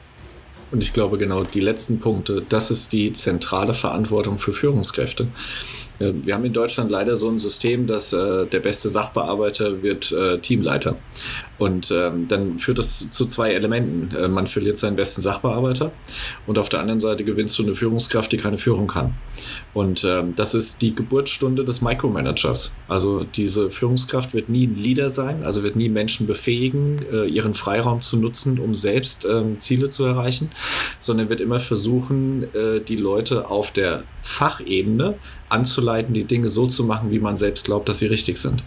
Und 0.70 0.82
ich 0.82 0.92
glaube, 0.92 1.18
genau 1.18 1.44
die 1.44 1.60
letzten 1.60 1.98
Punkte, 1.98 2.42
das 2.48 2.70
ist 2.70 2.92
die 2.92 3.12
zentrale 3.12 3.74
Verantwortung 3.74 4.38
für 4.38 4.52
Führungskräfte. 4.52 5.28
Äh, 5.98 6.12
wir 6.22 6.34
haben 6.34 6.44
in 6.44 6.52
Deutschland 6.52 6.90
leider 6.90 7.16
so 7.16 7.28
ein 7.28 7.38
System, 7.38 7.86
dass 7.86 8.12
äh, 8.12 8.46
der 8.46 8.60
beste 8.60 8.88
Sachbearbeiter 8.88 9.82
wird 9.82 10.12
äh, 10.12 10.38
Teamleiter. 10.38 10.96
Und 11.58 11.90
ähm, 11.90 12.28
dann 12.28 12.58
führt 12.58 12.78
das 12.78 13.10
zu 13.10 13.26
zwei 13.26 13.50
Elementen. 13.50 14.14
Äh, 14.16 14.28
man 14.28 14.46
verliert 14.46 14.78
seinen 14.78 14.96
besten 14.96 15.20
Sachbearbeiter 15.20 15.92
und 16.46 16.58
auf 16.58 16.68
der 16.68 16.80
anderen 16.80 17.00
Seite 17.00 17.24
gewinnst 17.24 17.58
du 17.58 17.64
eine 17.64 17.74
Führungskraft, 17.74 18.30
die 18.30 18.36
keine 18.36 18.58
Führung 18.58 18.86
kann. 18.86 19.14
Und 19.74 20.04
ähm, 20.04 20.34
das 20.36 20.54
ist 20.54 20.82
die 20.82 20.94
Geburtsstunde 20.94 21.64
des 21.64 21.82
Micromanagers. 21.82 22.74
Also 22.86 23.24
diese 23.24 23.70
Führungskraft 23.70 24.34
wird 24.34 24.48
nie 24.48 24.66
ein 24.66 24.76
Leader 24.76 25.10
sein, 25.10 25.44
also 25.44 25.62
wird 25.62 25.76
nie 25.76 25.88
Menschen 25.88 26.26
befähigen, 26.26 27.00
äh, 27.12 27.26
ihren 27.26 27.54
Freiraum 27.54 28.00
zu 28.00 28.16
nutzen, 28.16 28.58
um 28.58 28.74
selbst 28.74 29.26
ähm, 29.28 29.60
Ziele 29.60 29.88
zu 29.88 30.04
erreichen, 30.04 30.50
sondern 31.00 31.28
wird 31.28 31.40
immer 31.40 31.60
versuchen, 31.60 32.44
äh, 32.54 32.80
die 32.80 32.96
Leute 32.96 33.50
auf 33.50 33.72
der 33.72 34.04
Fachebene 34.22 35.14
anzuleiten, 35.48 36.14
die 36.14 36.24
Dinge 36.24 36.48
so 36.48 36.66
zu 36.66 36.84
machen, 36.84 37.10
wie 37.10 37.18
man 37.18 37.36
selbst 37.36 37.64
glaubt, 37.64 37.88
dass 37.88 38.00
sie 38.00 38.06
richtig 38.06 38.38
sind. 38.38 38.62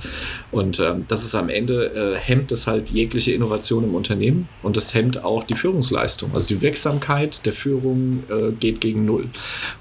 Und 0.51 0.79
ähm, 0.79 1.05
das 1.07 1.23
ist 1.23 1.35
am 1.35 1.49
Ende, 1.49 2.15
äh, 2.15 2.17
hemmt 2.17 2.51
es 2.51 2.67
halt 2.67 2.80
jegliche 2.89 3.31
Innovation 3.31 3.83
im 3.83 3.95
Unternehmen 3.95 4.49
und 4.63 4.77
das 4.77 4.93
hemmt 4.93 5.23
auch 5.23 5.43
die 5.43 5.55
Führungsleistung. 5.55 6.31
Also 6.33 6.47
die 6.47 6.61
Wirksamkeit 6.61 7.45
der 7.45 7.53
Führung 7.53 8.23
äh, 8.29 8.51
geht 8.51 8.81
gegen 8.81 9.05
Null. 9.05 9.29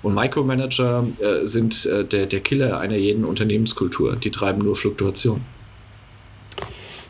Und 0.02 0.14
Micromanager 0.14 1.06
äh, 1.18 1.46
sind 1.46 1.86
äh, 1.86 2.04
der, 2.04 2.26
der 2.26 2.40
Killer 2.40 2.78
einer 2.78 2.96
jeden 2.96 3.24
Unternehmenskultur. 3.24 4.16
Die 4.16 4.30
treiben 4.30 4.62
nur 4.62 4.76
Fluktuation. 4.76 5.40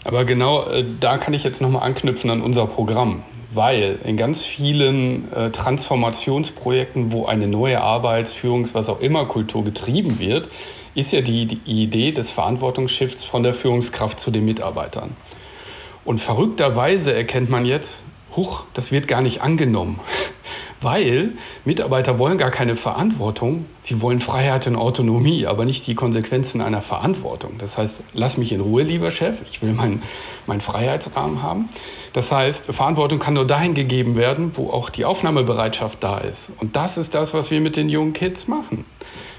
Aber 0.04 0.24
genau 0.24 0.66
äh, 0.66 0.84
da 1.00 1.18
kann 1.18 1.34
ich 1.34 1.44
jetzt 1.44 1.60
nochmal 1.60 1.82
anknüpfen 1.82 2.30
an 2.30 2.40
unser 2.40 2.66
Programm 2.66 3.22
weil 3.52 3.98
in 4.04 4.16
ganz 4.16 4.44
vielen 4.44 5.32
äh, 5.32 5.50
Transformationsprojekten, 5.50 7.12
wo 7.12 7.26
eine 7.26 7.48
neue 7.48 7.80
Arbeits-, 7.80 8.32
Führungs-, 8.32 8.74
was 8.74 8.88
auch 8.88 9.00
immer 9.00 9.24
Kultur 9.26 9.64
getrieben 9.64 10.20
wird, 10.20 10.48
ist 10.94 11.12
ja 11.12 11.20
die, 11.20 11.46
die 11.46 11.60
Idee 11.82 12.12
des 12.12 12.30
Verantwortungsschiffs 12.30 13.24
von 13.24 13.42
der 13.42 13.54
Führungskraft 13.54 14.18
zu 14.18 14.30
den 14.30 14.44
Mitarbeitern. 14.44 15.16
Und 16.10 16.20
verrückterweise 16.20 17.14
erkennt 17.14 17.50
man 17.50 17.64
jetzt, 17.64 18.02
huch, 18.34 18.64
das 18.74 18.90
wird 18.90 19.06
gar 19.06 19.22
nicht 19.22 19.42
angenommen 19.42 20.00
weil 20.80 21.34
Mitarbeiter 21.64 22.18
wollen 22.18 22.36
gar 22.36 22.50
keine 22.50 22.74
Verantwortung, 22.74 23.66
sie 23.82 24.02
wollen 24.02 24.18
Freiheit 24.18 24.66
und 24.66 24.74
Autonomie, 24.74 25.46
aber 25.46 25.64
nicht 25.64 25.86
die 25.86 25.94
Konsequenzen 25.94 26.62
einer 26.62 26.82
Verantwortung. 26.82 27.58
Das 27.58 27.78
heißt, 27.78 28.02
lass 28.12 28.38
mich 28.38 28.50
in 28.50 28.60
Ruhe, 28.60 28.82
lieber 28.82 29.12
Chef, 29.12 29.36
ich 29.48 29.62
will 29.62 29.72
meinen 29.72 30.02
mein 30.48 30.60
Freiheitsrahmen 30.60 31.44
haben. 31.44 31.68
Das 32.12 32.32
heißt, 32.32 32.74
Verantwortung 32.74 33.20
kann 33.20 33.34
nur 33.34 33.46
dahin 33.46 33.74
gegeben 33.74 34.16
werden, 34.16 34.50
wo 34.56 34.70
auch 34.70 34.90
die 34.90 35.04
Aufnahmebereitschaft 35.04 36.02
da 36.02 36.18
ist. 36.18 36.50
Und 36.58 36.74
das 36.74 36.98
ist 36.98 37.14
das, 37.14 37.34
was 37.34 37.52
wir 37.52 37.60
mit 37.60 37.76
den 37.76 37.88
jungen 37.88 38.14
Kids 38.14 38.48
machen. 38.48 38.84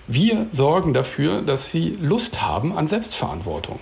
Wir 0.07 0.45
sorgen 0.51 0.93
dafür, 0.93 1.41
dass 1.41 1.69
sie 1.69 1.97
Lust 1.99 2.41
haben 2.41 2.77
an 2.77 2.88
Selbstverantwortung, 2.88 3.81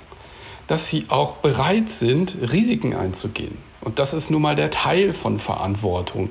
dass 0.69 0.87
sie 0.87 1.05
auch 1.09 1.33
bereit 1.37 1.89
sind, 1.89 2.37
Risiken 2.51 2.95
einzugehen. 2.95 3.57
Und 3.81 3.97
das 3.97 4.13
ist 4.13 4.29
nun 4.29 4.43
mal 4.43 4.55
der 4.55 4.69
Teil 4.69 5.13
von 5.13 5.39
Verantwortung 5.39 6.29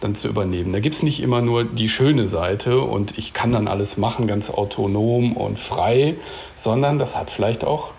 dann 0.00 0.14
zu 0.14 0.28
übernehmen. 0.28 0.72
Da 0.72 0.78
gibt 0.78 0.94
es 0.94 1.02
nicht 1.02 1.20
immer 1.20 1.42
nur 1.42 1.64
die 1.64 1.88
schöne 1.88 2.28
Seite 2.28 2.80
und 2.80 3.18
ich 3.18 3.32
kann 3.32 3.52
dann 3.52 3.66
alles 3.66 3.96
machen, 3.96 4.28
ganz 4.28 4.48
autonom 4.48 5.36
und 5.36 5.58
frei, 5.58 6.14
sondern 6.54 6.98
das 6.98 7.16
hat 7.16 7.30
vielleicht 7.30 7.64
auch 7.64 7.90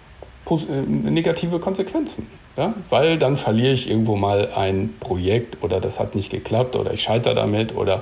äh, 0.50 0.82
negative 0.88 1.60
Konsequenzen. 1.60 2.26
Ja? 2.56 2.74
Weil 2.90 3.18
dann 3.18 3.36
verliere 3.36 3.74
ich 3.74 3.90
irgendwo 3.90 4.16
mal 4.16 4.50
ein 4.56 4.94
Projekt 5.02 5.62
oder 5.62 5.82
das 5.82 6.00
hat 6.00 6.16
nicht 6.16 6.32
geklappt 6.32 6.78
oder 6.78 6.94
ich 6.94 7.04
scheitere 7.04 7.36
damit 7.36 7.76
oder 7.76 8.02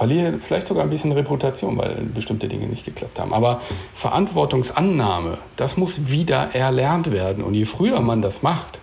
verliere 0.00 0.38
vielleicht 0.38 0.66
sogar 0.66 0.82
ein 0.84 0.88
bisschen 0.88 1.12
Reputation, 1.12 1.76
weil 1.76 1.94
bestimmte 2.14 2.48
Dinge 2.48 2.66
nicht 2.66 2.86
geklappt 2.86 3.18
haben. 3.18 3.34
Aber 3.34 3.60
Verantwortungsannahme, 3.92 5.36
das 5.56 5.76
muss 5.76 6.08
wieder 6.08 6.54
erlernt 6.54 7.12
werden. 7.12 7.44
Und 7.44 7.52
je 7.52 7.66
früher 7.66 8.00
man 8.00 8.22
das 8.22 8.40
macht, 8.40 8.80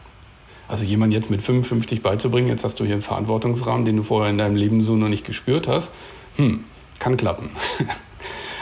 also 0.68 0.86
jemand 0.86 1.14
jetzt 1.14 1.32
mit 1.32 1.42
55 1.42 2.04
beizubringen, 2.04 2.50
jetzt 2.50 2.64
hast 2.64 2.80
du 2.80 2.86
hier 2.86 2.94
einen 2.94 3.02
Verantwortungsrahmen, 3.02 3.84
den 3.84 3.98
du 3.98 4.04
vorher 4.04 4.30
in 4.30 4.38
deinem 4.38 4.56
Leben 4.56 4.84
so 4.84 4.96
noch 4.96 5.10
nicht 5.10 5.26
gespürt 5.26 5.68
hast, 5.68 5.92
hm, 6.36 6.66
kann 7.00 7.18
klappen. 7.18 7.50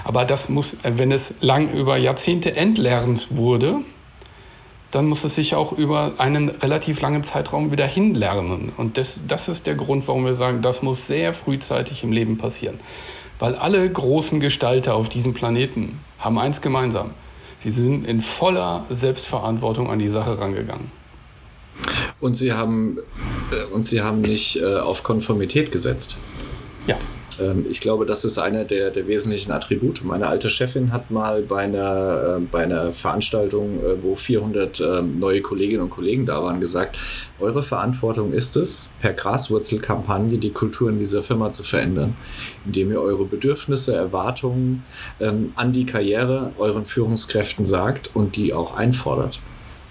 Aber 0.05 0.23
das 0.23 0.47
muss, 0.47 0.77
wenn 0.83 1.11
es 1.11 1.35
lang 1.41 1.73
über 1.73 1.97
Jahrzehnte 1.97 2.55
entlernt 2.55 3.35
wurde, 3.35 3.81
dann 4.95 5.07
muss 5.07 5.25
es 5.25 5.35
sich 5.35 5.55
auch 5.55 5.73
über 5.73 6.13
einen 6.19 6.47
relativ 6.47 7.01
langen 7.01 7.25
Zeitraum 7.25 7.69
wieder 7.69 7.85
hinlernen. 7.85 8.71
Und 8.77 8.97
das, 8.97 9.19
das 9.27 9.49
ist 9.49 9.67
der 9.67 9.75
Grund, 9.75 10.07
warum 10.07 10.23
wir 10.23 10.35
sagen, 10.35 10.61
das 10.61 10.83
muss 10.83 11.05
sehr 11.05 11.33
frühzeitig 11.33 12.05
im 12.05 12.13
Leben 12.13 12.37
passieren. 12.37 12.79
Weil 13.37 13.55
alle 13.55 13.89
großen 13.89 14.39
Gestalter 14.39 14.95
auf 14.95 15.09
diesem 15.09 15.33
Planeten 15.33 15.99
haben 16.17 16.39
eins 16.39 16.61
gemeinsam. 16.61 17.09
Sie 17.59 17.71
sind 17.71 18.07
in 18.07 18.21
voller 18.21 18.85
Selbstverantwortung 18.89 19.89
an 19.89 19.99
die 19.99 20.07
Sache 20.07 20.39
rangegangen. 20.39 20.89
Und 22.21 22.35
sie 22.35 22.53
haben, 22.53 22.97
äh, 23.51 23.73
und 23.73 23.83
sie 23.83 24.01
haben 24.01 24.21
nicht 24.21 24.61
äh, 24.61 24.77
auf 24.77 25.03
Konformität 25.03 25.73
gesetzt. 25.73 26.17
Ja. 26.87 26.97
Ähm, 27.39 27.65
ich 27.69 27.79
glaube, 27.79 28.05
das 28.05 28.25
ist 28.25 28.37
einer 28.37 28.63
der, 28.63 28.91
der 28.91 29.07
wesentlichen 29.07 29.51
Attribute. 29.51 30.03
Meine 30.03 30.27
alte 30.27 30.49
Chefin 30.49 30.91
hat 30.91 31.11
mal 31.11 31.41
bei 31.41 31.63
einer, 31.63 32.37
äh, 32.39 32.45
bei 32.45 32.63
einer 32.63 32.91
Veranstaltung, 32.91 33.79
äh, 33.79 34.03
wo 34.03 34.15
400 34.15 34.79
äh, 34.79 35.01
neue 35.01 35.41
Kolleginnen 35.41 35.83
und 35.83 35.89
Kollegen 35.89 36.25
da 36.25 36.41
waren, 36.43 36.59
gesagt, 36.59 36.97
eure 37.39 37.63
Verantwortung 37.63 38.33
ist 38.33 38.55
es, 38.55 38.93
per 39.01 39.13
Graswurzelkampagne 39.13 40.37
die 40.37 40.51
Kultur 40.51 40.89
in 40.89 40.99
dieser 40.99 41.23
Firma 41.23 41.51
zu 41.51 41.63
verändern, 41.63 42.15
indem 42.65 42.91
ihr 42.91 43.01
eure 43.01 43.25
Bedürfnisse, 43.25 43.95
Erwartungen 43.95 44.83
ähm, 45.19 45.53
an 45.55 45.73
die 45.73 45.85
Karriere 45.85 46.51
euren 46.57 46.85
Führungskräften 46.85 47.65
sagt 47.65 48.15
und 48.15 48.35
die 48.35 48.53
auch 48.53 48.75
einfordert. 48.75 49.39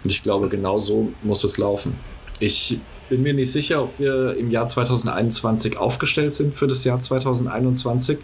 Und 0.03 0.11
ich 0.11 0.23
glaube, 0.23 0.49
genau 0.49 0.79
so 0.79 1.13
muss 1.23 1.45
es 1.45 1.59
laufen. 1.59 1.95
Ich 2.41 2.79
bin 3.15 3.23
mir 3.23 3.33
nicht 3.33 3.53
sicher, 3.53 3.81
ob 3.81 4.01
wir 4.01 4.37
im 4.37 4.51
Jahr 4.51 4.67
2021 4.67 5.77
aufgestellt 5.77 6.35
sind 6.35 6.53
für 6.53 6.67
das 6.67 6.83
Jahr 6.83 6.99
2021. 6.99 8.19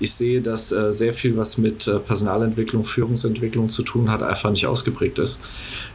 Ich 0.00 0.14
sehe, 0.14 0.40
dass 0.40 0.72
äh, 0.72 0.90
sehr 0.90 1.12
viel, 1.12 1.36
was 1.36 1.58
mit 1.58 1.86
äh, 1.86 2.00
Personalentwicklung, 2.00 2.82
Führungsentwicklung 2.82 3.68
zu 3.68 3.84
tun 3.84 4.10
hat, 4.10 4.24
einfach 4.24 4.50
nicht 4.50 4.66
ausgeprägt 4.66 5.20
ist. 5.20 5.38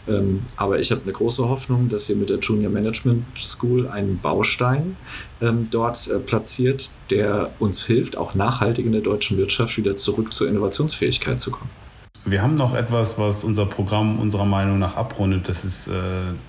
Ähm, 0.07 0.43
aber 0.55 0.79
ich 0.79 0.91
habe 0.91 1.01
eine 1.03 1.12
große 1.12 1.49
Hoffnung, 1.49 1.89
dass 1.89 2.10
ihr 2.10 2.15
mit 2.15 2.29
der 2.29 2.39
Junior 2.39 2.71
Management 2.71 3.25
School 3.38 3.86
einen 3.86 4.19
Baustein 4.19 4.95
ähm, 5.41 5.67
dort 5.69 6.07
äh, 6.07 6.19
platziert, 6.19 6.89
der 7.10 7.51
uns 7.60 7.86
hilft, 7.86 8.15
auch 8.15 8.33
nachhaltig 8.33 8.86
in 8.86 8.93
der 8.93 9.01
deutschen 9.01 9.38
Wirtschaft 9.38 9.75
wieder 9.75 9.95
zurück 9.95 10.33
zur 10.33 10.47
Innovationsfähigkeit 10.47 11.41
zu 11.41 11.51
kommen. 11.51 11.87
Wir 12.29 12.41
haben 12.41 12.55
noch 12.55 12.75
etwas, 12.75 13.17
was 13.17 13.45
unser 13.45 13.65
Programm 13.65 14.19
unserer 14.19 14.43
Meinung 14.43 14.79
nach 14.79 14.97
abrundet. 14.97 15.47
Das 15.47 15.63
ist 15.63 15.87
äh, 15.87 15.91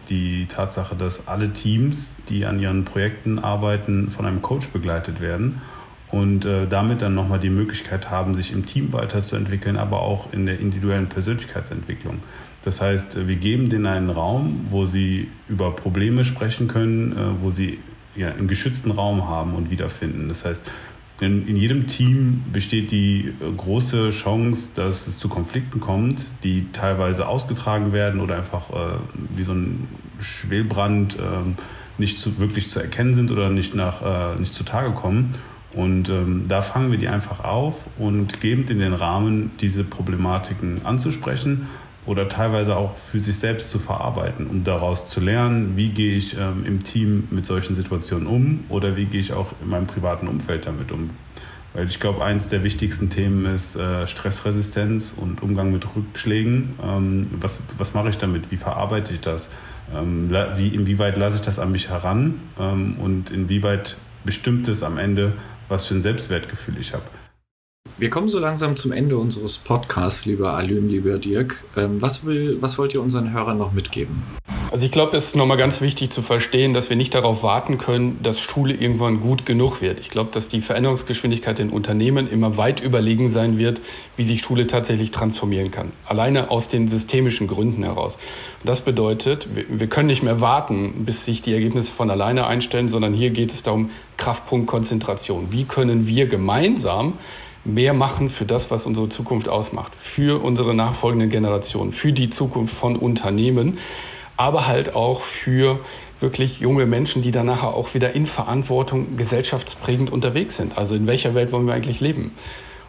die 0.09 0.47
Tatsache, 0.47 0.97
dass 0.97 1.29
alle 1.29 1.53
Teams, 1.53 2.17
die 2.29 2.47
an 2.47 2.59
ihren 2.59 2.85
Projekten 2.85 3.39
arbeiten, 3.39 4.11
von 4.11 4.27
einem 4.27 4.43
Coach 4.43 4.71
begleitet 4.71 5.21
werden 5.21 5.63
und 6.11 6.45
äh, 6.45 6.67
damit 6.67 7.01
dann 7.01 7.15
nochmal 7.15 7.39
die 7.39 7.49
Möglichkeit 7.49 8.11
haben, 8.11 8.35
sich 8.35 8.53
im 8.53 8.67
Team 8.67 8.93
weiterzuentwickeln, 8.93 9.77
aber 9.77 10.03
auch 10.03 10.33
in 10.33 10.47
der 10.47 10.59
individuellen 10.59 11.09
Persönlichkeitsentwicklung. 11.09 12.19
Das 12.65 12.81
heißt, 12.81 13.29
wir 13.29 13.37
geben 13.37 13.69
denen 13.69 13.87
einen 13.87 14.11
Raum, 14.11 14.63
wo 14.71 14.87
sie 14.87 15.29
über 15.49 15.71
Probleme 15.71 16.25
sprechen 16.25 16.67
können, 16.67 17.13
äh, 17.13 17.41
wo 17.41 17.53
sie 17.53 17.79
ja, 18.17 18.33
einen 18.33 18.49
geschützten 18.49 18.91
Raum 18.91 19.29
haben 19.29 19.55
und 19.55 19.71
wiederfinden. 19.71 20.27
Das 20.27 20.45
heißt, 20.45 20.69
in, 21.21 21.47
in 21.49 21.57
jedem 21.57 21.87
Team 21.87 22.45
besteht 22.53 22.91
die 22.93 23.33
große 23.57 24.11
Chance, 24.11 24.73
dass 24.77 25.07
es 25.07 25.19
zu 25.19 25.29
Konflikten 25.29 25.81
kommt, 25.81 26.23
die 26.45 26.67
teilweise 26.73 27.27
ausgetragen 27.27 27.93
werden 27.93 28.21
oder 28.21 28.37
einfach 28.37 28.71
äh, 28.71 28.75
wie 29.35 29.43
so 29.43 29.53
ein 29.53 29.89
Schwelbrand 30.21 31.17
äh, 31.17 31.21
nicht 31.99 32.21
zu, 32.21 32.39
wirklich 32.39 32.69
zu 32.69 32.81
erkennen 32.81 33.15
sind 33.15 33.33
oder 33.33 33.51
nicht, 33.51 33.75
nach, 33.75 34.03
äh, 34.03 34.39
nicht 34.39 34.55
zutage 34.55 34.93
kommen. 34.93 35.35
Und 35.75 36.09
ähm, 36.09 36.45
da 36.49 36.63
fangen 36.63 36.91
wir 36.91 36.99
die 36.99 37.09
einfach 37.09 37.45
auf 37.45 37.85
und 37.99 38.41
geben 38.41 38.65
in 38.69 38.79
den 38.79 38.95
Rahmen, 38.95 39.51
diese 39.61 39.85
Problematiken 39.85 40.81
anzusprechen 40.85 41.67
oder 42.09 42.27
teilweise 42.27 42.75
auch 42.75 42.97
für 42.97 43.21
sich 43.21 43.39
selbst 43.39 43.71
zu 43.71 43.79
verarbeiten, 43.79 44.47
um 44.47 44.65
daraus 44.65 45.11
zu 45.11 45.21
lernen, 45.21 45.77
wie 45.77 45.91
gehe 45.91 46.17
ich 46.17 46.39
ähm, 46.39 46.65
im 46.65 46.83
Team 46.83 47.29
mit 47.31 47.45
solchen 47.45 47.75
Situationen 47.75 48.27
um 48.27 48.65
oder 48.71 48.97
wie 48.97 49.05
gehe 49.05 49.21
ich 49.21 49.35
auch 49.35 49.53
in 49.63 49.69
meinem 49.69 49.87
privaten 49.87 50.27
Umfeld 50.27 50.67
damit 50.67 50.91
um. 50.91 51.09
Weil 51.75 51.87
ich 51.87 52.01
glaube, 52.01 52.25
eins 52.25 52.49
der 52.49 52.65
wichtigsten 52.65 53.11
Themen 53.11 53.45
ist 53.45 53.77
äh, 53.77 54.09
Stressresistenz 54.09 55.15
und 55.15 55.43
Umgang 55.43 55.71
mit 55.71 55.85
Rückschlägen. 55.95 56.77
Ähm, 56.83 57.27
was, 57.41 57.63
was 57.77 57.93
mache 57.93 58.09
ich 58.09 58.17
damit? 58.17 58.51
Wie 58.51 58.57
verarbeite 58.57 59.13
ich 59.13 59.21
das? 59.21 59.51
Ähm, 59.95 60.31
wie, 60.57 60.69
inwieweit 60.69 61.19
lasse 61.19 61.37
ich 61.37 61.43
das 61.43 61.59
an 61.59 61.71
mich 61.71 61.91
heran? 61.91 62.41
Ähm, 62.59 62.97
und 62.99 63.31
inwieweit 63.31 63.99
bestimmt 64.25 64.67
es 64.69 64.83
am 64.83 64.97
Ende, 64.97 65.35
was 65.69 65.87
für 65.87 65.95
ein 65.95 66.03
Selbstwertgefühl 66.03 66.77
ich 66.81 66.95
habe? 66.95 67.05
Wir 67.97 68.11
kommen 68.11 68.29
so 68.29 68.39
langsam 68.39 68.77
zum 68.77 68.93
Ende 68.93 69.17
unseres 69.17 69.59
Podcasts, 69.59 70.27
lieber 70.27 70.55
Alün, 70.55 70.89
lieber 70.89 71.19
Dirk. 71.19 71.65
Ähm, 71.77 72.03
was, 72.03 72.25
will, 72.25 72.59
was 72.61 72.79
wollt 72.79 72.95
ihr 72.95 73.03
unseren 73.03 73.33
Hörern 73.33 73.59
noch 73.59 73.73
mitgeben? 73.73 74.23
Also 74.71 74.85
ich 74.85 74.93
glaube, 74.93 75.17
es 75.17 75.29
ist 75.29 75.37
nochmal 75.37 75.57
ganz 75.57 75.81
wichtig 75.81 76.11
zu 76.11 76.21
verstehen, 76.21 76.75
dass 76.75 76.91
wir 76.91 76.97
nicht 76.97 77.15
darauf 77.15 77.43
warten 77.43 77.79
können, 77.79 78.23
dass 78.23 78.39
Schule 78.39 78.75
irgendwann 78.75 79.19
gut 79.21 79.47
genug 79.47 79.81
wird. 79.81 79.99
Ich 79.99 80.11
glaube, 80.11 80.31
dass 80.31 80.47
die 80.47 80.61
Veränderungsgeschwindigkeit 80.61 81.59
in 81.59 81.71
Unternehmen 81.71 82.31
immer 82.31 82.59
weit 82.59 82.81
überlegen 82.81 83.31
sein 83.31 83.59
wird, 83.59 83.81
wie 84.17 84.25
sich 84.25 84.43
Schule 84.43 84.67
tatsächlich 84.67 85.11
transformieren 85.11 85.71
kann. 85.71 85.93
Alleine 86.07 86.51
aus 86.51 86.69
den 86.69 86.87
systemischen 86.87 87.47
Gründen 87.47 87.83
heraus. 87.83 88.19
Das 88.63 88.83
bedeutet, 88.83 89.49
wir 89.55 89.87
können 89.87 90.09
nicht 90.09 90.23
mehr 90.23 90.43
warten, 90.43 91.07
bis 91.07 91.25
sich 91.25 91.41
die 91.41 91.55
Ergebnisse 91.55 91.91
von 91.91 92.11
alleine 92.11 92.47
einstellen, 92.47 92.91
sondern 92.91 93.15
hier 93.15 93.31
geht 93.31 93.53
es 93.53 93.63
darum, 93.63 93.89
Kraftpunkt 94.19 94.67
Konzentration. 94.67 95.51
Wie 95.51 95.65
können 95.65 96.07
wir 96.07 96.27
gemeinsam 96.27 97.15
mehr 97.65 97.93
machen 97.93 98.31
für 98.31 98.45
das, 98.45 98.71
was 98.71 98.87
unsere 98.87 99.09
Zukunft 99.09 99.49
ausmacht, 99.49 99.93
für 99.95 100.43
unsere 100.43 100.75
nachfolgenden 100.75 101.31
Generationen, 101.31 101.93
für 101.93 102.13
die 102.13 102.31
Zukunft 102.31 102.75
von 102.75 102.97
Unternehmen 102.97 103.79
aber 104.39 104.69
halt 104.69 104.95
auch 104.95 105.21
für 105.21 105.81
wirklich 106.21 106.61
junge 106.61 106.87
Menschen, 106.87 107.23
die 107.23 107.33
dann 107.33 107.47
nachher 107.47 107.75
auch 107.75 107.93
wieder 107.93 108.15
in 108.15 108.27
Verantwortung 108.27 109.17
gesellschaftsprägend 109.17 110.11
unterwegs 110.11 110.57
sind. 110.57 110.79
Also 110.79 110.95
in 110.95 111.07
welcher 111.07 111.35
Welt 111.35 111.53
wollen 111.53 111.67
wir 111.67 111.75
eigentlich 111.75 112.01
leben? 112.01 112.33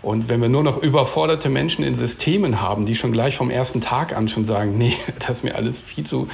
Und 0.01 0.29
wenn 0.29 0.41
wir 0.41 0.47
nur 0.47 0.63
noch 0.63 0.81
überforderte 0.81 1.49
Menschen 1.49 1.83
in 1.83 1.93
Systemen 1.93 2.61
haben, 2.61 2.85
die 2.85 2.95
schon 2.95 3.11
gleich 3.11 3.35
vom 3.35 3.49
ersten 3.49 3.81
Tag 3.81 4.15
an 4.15 4.29
schon 4.29 4.45
sagen, 4.45 4.77
nee, 4.77 4.93
das 5.19 5.39
ist 5.39 5.43
mir 5.43 5.55
alles 5.55 5.79
viel 5.79 6.05
zu, 6.05 6.27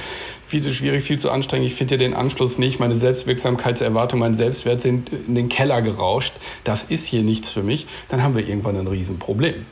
viel 0.46 0.62
zu 0.62 0.72
schwierig, 0.72 1.02
viel 1.02 1.18
zu 1.18 1.30
anstrengend, 1.30 1.66
ich 1.66 1.74
finde 1.74 1.94
ja 1.94 1.98
den 1.98 2.14
Anschluss 2.14 2.58
nicht, 2.58 2.78
meine 2.78 2.98
Selbstwirksamkeitserwartung, 2.98 4.20
mein 4.20 4.36
Selbstwert 4.36 4.80
sind 4.80 5.10
in 5.10 5.34
den 5.34 5.48
Keller 5.48 5.82
gerauscht, 5.82 6.34
das 6.62 6.84
ist 6.84 7.06
hier 7.06 7.22
nichts 7.22 7.50
für 7.50 7.62
mich, 7.62 7.86
dann 8.08 8.22
haben 8.22 8.36
wir 8.36 8.46
irgendwann 8.46 8.76
ein 8.76 8.86
Riesenproblem 8.86 9.66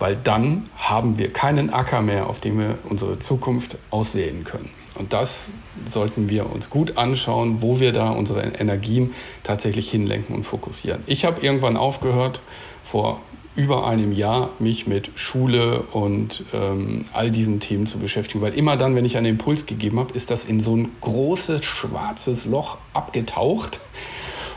weil 0.00 0.16
dann 0.16 0.64
haben 0.76 1.18
wir 1.18 1.32
keinen 1.32 1.72
Acker 1.72 2.00
mehr, 2.00 2.28
auf 2.28 2.40
dem 2.40 2.58
wir 2.58 2.78
unsere 2.88 3.20
Zukunft 3.20 3.76
aussehen 3.90 4.44
können. 4.44 4.70
Und 4.96 5.12
das 5.12 5.48
sollten 5.86 6.28
wir 6.28 6.50
uns 6.50 6.68
gut 6.68 6.98
anschauen, 6.98 7.62
wo 7.62 7.80
wir 7.80 7.92
da 7.92 8.10
unsere 8.10 8.40
Energien 8.42 9.14
tatsächlich 9.44 9.90
hinlenken 9.90 10.34
und 10.34 10.42
fokussieren. 10.42 11.02
Ich 11.06 11.24
habe 11.24 11.40
irgendwann 11.42 11.76
aufgehört, 11.76 12.40
vor 12.90 13.20
über 13.56 13.86
einem 13.86 14.12
Jahr 14.12 14.50
mich 14.58 14.86
mit 14.86 15.10
Schule 15.16 15.82
und 15.92 16.44
ähm, 16.52 17.02
all 17.12 17.30
diesen 17.30 17.60
Themen 17.60 17.86
zu 17.86 17.98
beschäftigen, 17.98 18.40
weil 18.42 18.54
immer 18.54 18.76
dann, 18.76 18.94
wenn 18.94 19.04
ich 19.04 19.16
einen 19.16 19.26
Impuls 19.26 19.66
gegeben 19.66 19.98
habe, 19.98 20.14
ist 20.14 20.30
das 20.30 20.44
in 20.44 20.60
so 20.60 20.76
ein 20.76 20.88
großes 21.00 21.64
schwarzes 21.64 22.46
Loch 22.46 22.78
abgetaucht 22.94 23.80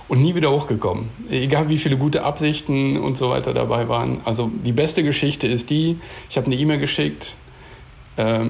und 0.08 0.22
nie 0.22 0.36
wieder 0.36 0.52
hochgekommen. 0.52 1.10
Egal 1.30 1.70
wie 1.70 1.78
viele 1.78 1.98
gute 1.98 2.24
Absichten 2.24 2.98
und 2.98 3.18
so 3.18 3.30
weiter 3.30 3.54
dabei 3.54 3.90
waren. 3.90 4.22
Also 4.26 4.52
die 4.64 4.74
beste 4.74 5.04
Geschichte 5.04 5.48
ist 5.48 5.70
die, 5.70 5.98
ich 6.30 6.38
habe 6.38 6.48
eine 6.48 6.56
E-Mail 6.56 6.80
geschickt, 6.80 7.36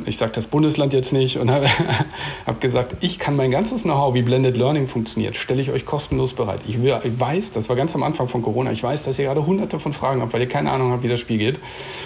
ich 0.06 0.18
sage 0.18 0.34
das 0.34 0.48
Bundesland 0.48 0.92
jetzt 0.92 1.14
nicht 1.14 1.38
und 1.38 1.50
habe 1.50 1.70
hab 2.46 2.60
gesagt, 2.60 2.98
ich 3.00 3.18
kann 3.18 3.38
mein 3.38 3.50
ganzes 3.50 3.84
Know-how, 3.84 4.14
wie 4.14 4.22
Blended 4.22 4.58
Learning 4.58 4.90
funktioniert, 4.90 5.38
stelle 5.38 5.62
ich 5.62 5.72
euch 5.72 5.86
kostenlos 5.86 6.34
bereit. 6.34 6.60
Ich, 6.68 6.76
ich, 6.76 7.20
weiß, 7.20 7.52
das 7.52 7.70
war 7.70 7.78
ganz 7.78 7.96
am 7.96 8.04
Anfang 8.04 8.28
von 8.28 8.42
Corona, 8.42 8.74
ich 8.74 8.84
weiß, 8.84 9.04
dass 9.04 9.18
ihr 9.20 9.26
gerade 9.26 9.46
hunderte 9.46 9.80
von 9.80 9.94
Fragen 9.94 10.22
habt, 10.22 10.34
weil 10.34 10.42
ihr 10.42 10.50
keine 10.50 10.70
Ahnung 10.70 10.92
habt, 10.92 11.04
wie 11.04 11.08
das 11.08 11.22
Spiel 11.22 11.38
geht. 11.38 11.62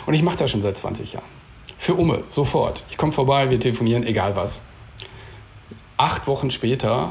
Und 0.06 0.14
ich 0.14 0.22
mache 0.22 0.38
das 0.38 0.52
schon 0.52 0.62
seit 0.62 0.78
20 0.78 1.14
Jahren. 1.14 1.26
Für 1.80 1.96
Umme, 1.96 2.24
sofort. 2.30 2.84
Ich 2.92 2.98
komme 2.98 3.12
vorbei, 3.12 3.50
wir 3.50 3.60
telefonieren, 3.60 4.06
egal 4.06 4.36
was. 4.36 4.62
Acht 5.98 6.28
Wochen 6.28 6.52
später 6.52 7.10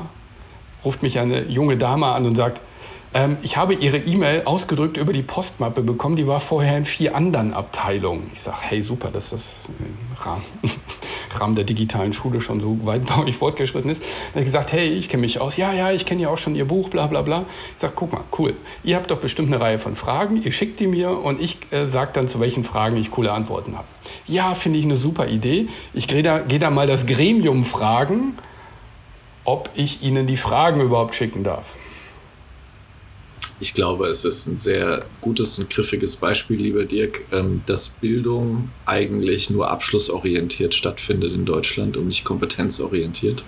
ruft 0.85 1.03
mich 1.03 1.19
eine 1.19 1.43
junge 1.47 1.77
Dame 1.77 2.07
an 2.07 2.25
und 2.25 2.37
sagt, 2.37 2.61
ähm, 3.15 3.37
ich 3.43 3.57
habe 3.57 3.75
Ihre 3.75 3.99
E-Mail 3.99 4.43
ausgedrückt 4.45 4.97
über 4.97 5.13
die 5.13 5.23
Postmappe 5.23 5.83
bekommen, 5.83 6.17
die 6.17 6.27
war 6.27 6.41
vorher 6.41 6.77
in 6.77 6.85
vier 6.85 7.15
anderen 7.15 7.55
Abteilungen. 7.55 8.31
Ich 8.33 8.41
sage, 8.41 8.59
hey 8.61 8.83
super, 8.83 9.11
dass 9.11 9.31
das 9.31 9.69
im 9.79 9.97
Rahmen, 10.19 10.43
Rahmen 11.39 11.55
der 11.55 11.65
digitalen 11.65 12.13
Schule 12.13 12.41
schon 12.41 12.61
so 12.61 12.79
weitbaulich 12.85 13.37
fortgeschritten 13.39 13.91
ist. 13.91 14.03
Dann 14.03 14.31
habe 14.31 14.41
ich 14.41 14.45
gesagt, 14.47 14.73
hey, 14.73 14.89
ich 14.89 15.09
kenne 15.09 15.23
mich 15.23 15.41
aus. 15.41 15.57
Ja, 15.57 15.73
ja, 15.73 15.93
ich 15.93 16.07
kenne 16.07 16.23
ja 16.23 16.29
auch 16.29 16.39
schon 16.39 16.55
Ihr 16.55 16.67
Buch, 16.67 16.89
bla 16.89 17.07
bla 17.07 17.23
bla. 17.23 17.45
Ich 17.75 17.81
sage, 17.81 17.93
guck 17.97 18.13
mal, 18.13 18.25
cool. 18.39 18.55
Ihr 18.85 18.97
habt 18.97 19.11
doch 19.11 19.19
bestimmt 19.19 19.53
eine 19.53 19.61
Reihe 19.63 19.79
von 19.79 19.95
Fragen, 19.95 20.43
ihr 20.43 20.53
schickt 20.53 20.81
die 20.81 20.87
mir 20.87 21.11
und 21.11 21.41
ich 21.41 21.59
äh, 21.71 21.87
sage 21.87 22.11
dann, 22.15 22.29
zu 22.29 22.41
welchen 22.41 22.65
Fragen 22.65 22.97
ich 22.97 23.11
coole 23.11 23.33
Antworten 23.33 23.77
habe. 23.77 23.87
Ja, 24.27 24.55
finde 24.55 24.79
ich 24.79 24.85
eine 24.85 24.97
super 24.97 25.29
Idee. 25.29 25.69
Ich 25.95 26.09
gehe 26.09 26.23
da, 26.23 26.41
geh 26.41 26.59
da 26.59 26.71
mal 26.71 26.87
das 26.87 27.07
Gremium 27.07 27.65
fragen 27.65 28.35
ob 29.47 29.71
ich 29.75 30.03
Ihnen 30.03 30.27
die 30.27 30.37
Fragen 30.37 30.81
überhaupt 30.81 31.15
schicken 31.15 31.43
darf. 31.45 31.77
Ich 33.59 33.73
glaube, 33.73 34.09
es 34.09 34.25
ist 34.25 34.47
ein 34.47 34.59
sehr 34.59 35.07
gutes 35.23 35.59
und 35.59 35.71
griffiges 35.71 36.17
Beispiel, 36.17 36.61
lieber 36.61 36.85
Dirk, 36.85 37.23
ähm, 37.33 37.63
dass 37.65 37.89
Bildung 37.89 38.71
eigentlich 38.85 39.49
nur 39.49 39.71
abschlussorientiert 39.71 40.75
stattfindet 40.75 41.33
in 41.33 41.47
Deutschland 41.47 41.97
und 41.97 42.09
nicht 42.09 42.25
kompetenzorientiert. 42.25 43.45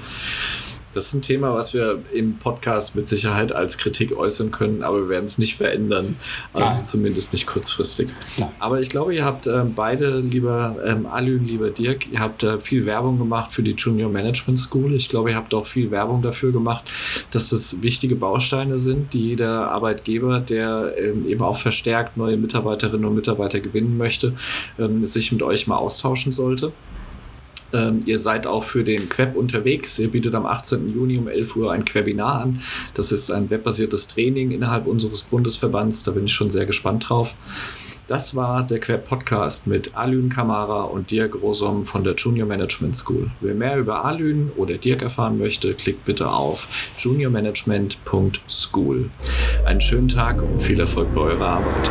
Das 0.99 1.07
ist 1.07 1.15
ein 1.15 1.23
Thema, 1.23 1.55
was 1.55 1.75
wir 1.75 2.01
im 2.13 2.39
Podcast 2.39 2.97
mit 2.97 3.07
Sicherheit 3.07 3.53
als 3.53 3.79
Kritik 3.79 4.17
äußern 4.17 4.51
können, 4.51 4.83
aber 4.83 5.03
wir 5.03 5.09
werden 5.09 5.27
es 5.27 5.39
nicht 5.39 5.57
verändern. 5.57 6.17
Also 6.53 6.75
Nein. 6.75 6.85
zumindest 6.85 7.33
nicht 7.33 7.47
kurzfristig. 7.47 8.09
Nein. 8.37 8.49
Aber 8.59 8.81
ich 8.81 8.91
glaube, 8.91 9.15
ihr 9.15 9.25
habt 9.25 9.47
äh, 9.47 9.63
beide, 9.63 10.19
lieber 10.19 10.75
ähm, 10.85 11.07
Alün, 11.07 11.45
lieber 11.45 11.71
Dirk, 11.71 12.11
ihr 12.11 12.19
habt 12.19 12.43
äh, 12.43 12.59
viel 12.59 12.85
Werbung 12.85 13.17
gemacht 13.17 13.53
für 13.53 13.63
die 13.63 13.77
Junior 13.79 14.11
Management 14.11 14.59
School. 14.59 14.93
Ich 14.93 15.09
glaube, 15.09 15.31
ihr 15.31 15.37
habt 15.37 15.55
auch 15.55 15.67
viel 15.67 15.93
Werbung 15.93 16.21
dafür 16.21 16.51
gemacht, 16.51 16.91
dass 17.31 17.51
das 17.51 17.81
wichtige 17.81 18.17
Bausteine 18.17 18.77
sind, 18.77 19.15
die 19.15 19.21
jeder 19.21 19.71
Arbeitgeber, 19.71 20.41
der 20.41 20.95
ähm, 20.99 21.29
eben 21.29 21.43
auch 21.43 21.57
verstärkt 21.57 22.17
neue 22.17 22.37
Mitarbeiterinnen 22.37 23.07
und 23.07 23.15
Mitarbeiter 23.15 23.61
gewinnen 23.61 23.97
möchte, 23.97 24.33
ähm, 24.81 25.07
sich 25.07 25.31
mit 25.31 25.45
euch 25.45 25.69
mal 25.69 25.77
austauschen 25.77 26.33
sollte. 26.33 26.73
Ähm, 27.73 28.01
ihr 28.07 28.19
seid 28.19 28.47
auch 28.47 28.65
für 28.65 28.85
den 28.85 29.09
Queb 29.09 29.37
unterwegs. 29.37 29.99
Ihr 29.99 30.11
bietet 30.11 30.35
am 30.35 30.47
18. 30.47 30.95
Juni 30.95 31.19
um 31.19 31.29
11 31.29 31.57
Uhr 31.57 31.73
ein 31.73 31.85
Webinar 31.93 32.43
an. 32.43 32.61
Das 32.95 33.13
ist 33.13 33.31
ein 33.31 33.51
webbasiertes 33.51 34.09
Training 34.09 34.51
innerhalb 34.51 34.87
unseres 34.87 35.23
Bundesverbands. 35.23 36.05
Da 36.05 36.13
bin 36.13 36.27
ich 36.27 36.33
schon 36.33 36.51
sehr 36.51 36.67
gespannt 36.67 37.09
drauf. 37.09 37.35
Das 38.09 38.35
war 38.35 38.63
der 38.63 38.81
Queb 38.81 39.07
Podcast 39.07 39.67
mit 39.67 39.95
Alün 39.95 40.31
Kamara 40.31 40.85
und 40.85 41.11
Dirk 41.11 41.43
Rosom 41.43 41.85
von 41.85 42.05
der 42.05 42.15
Junior 42.15 42.49
Management 42.49 42.97
School. 42.97 43.31
Wer 43.43 43.55
mehr 43.55 43.77
über 43.77 44.07
Alün 44.07 44.51
oder 44.57 44.79
Dirk 44.79 45.03
erfahren 45.03 45.37
möchte, 45.37 45.75
klickt 45.75 46.07
bitte 46.07 46.31
auf 46.31 46.69
juniormanagement.school. 46.97 49.11
Einen 49.67 49.83
schönen 49.83 50.09
Tag 50.09 50.41
und 50.41 50.59
viel 50.59 50.81
Erfolg 50.81 51.15
bei 51.15 51.21
eurer 51.21 51.47
Arbeit. 51.47 51.91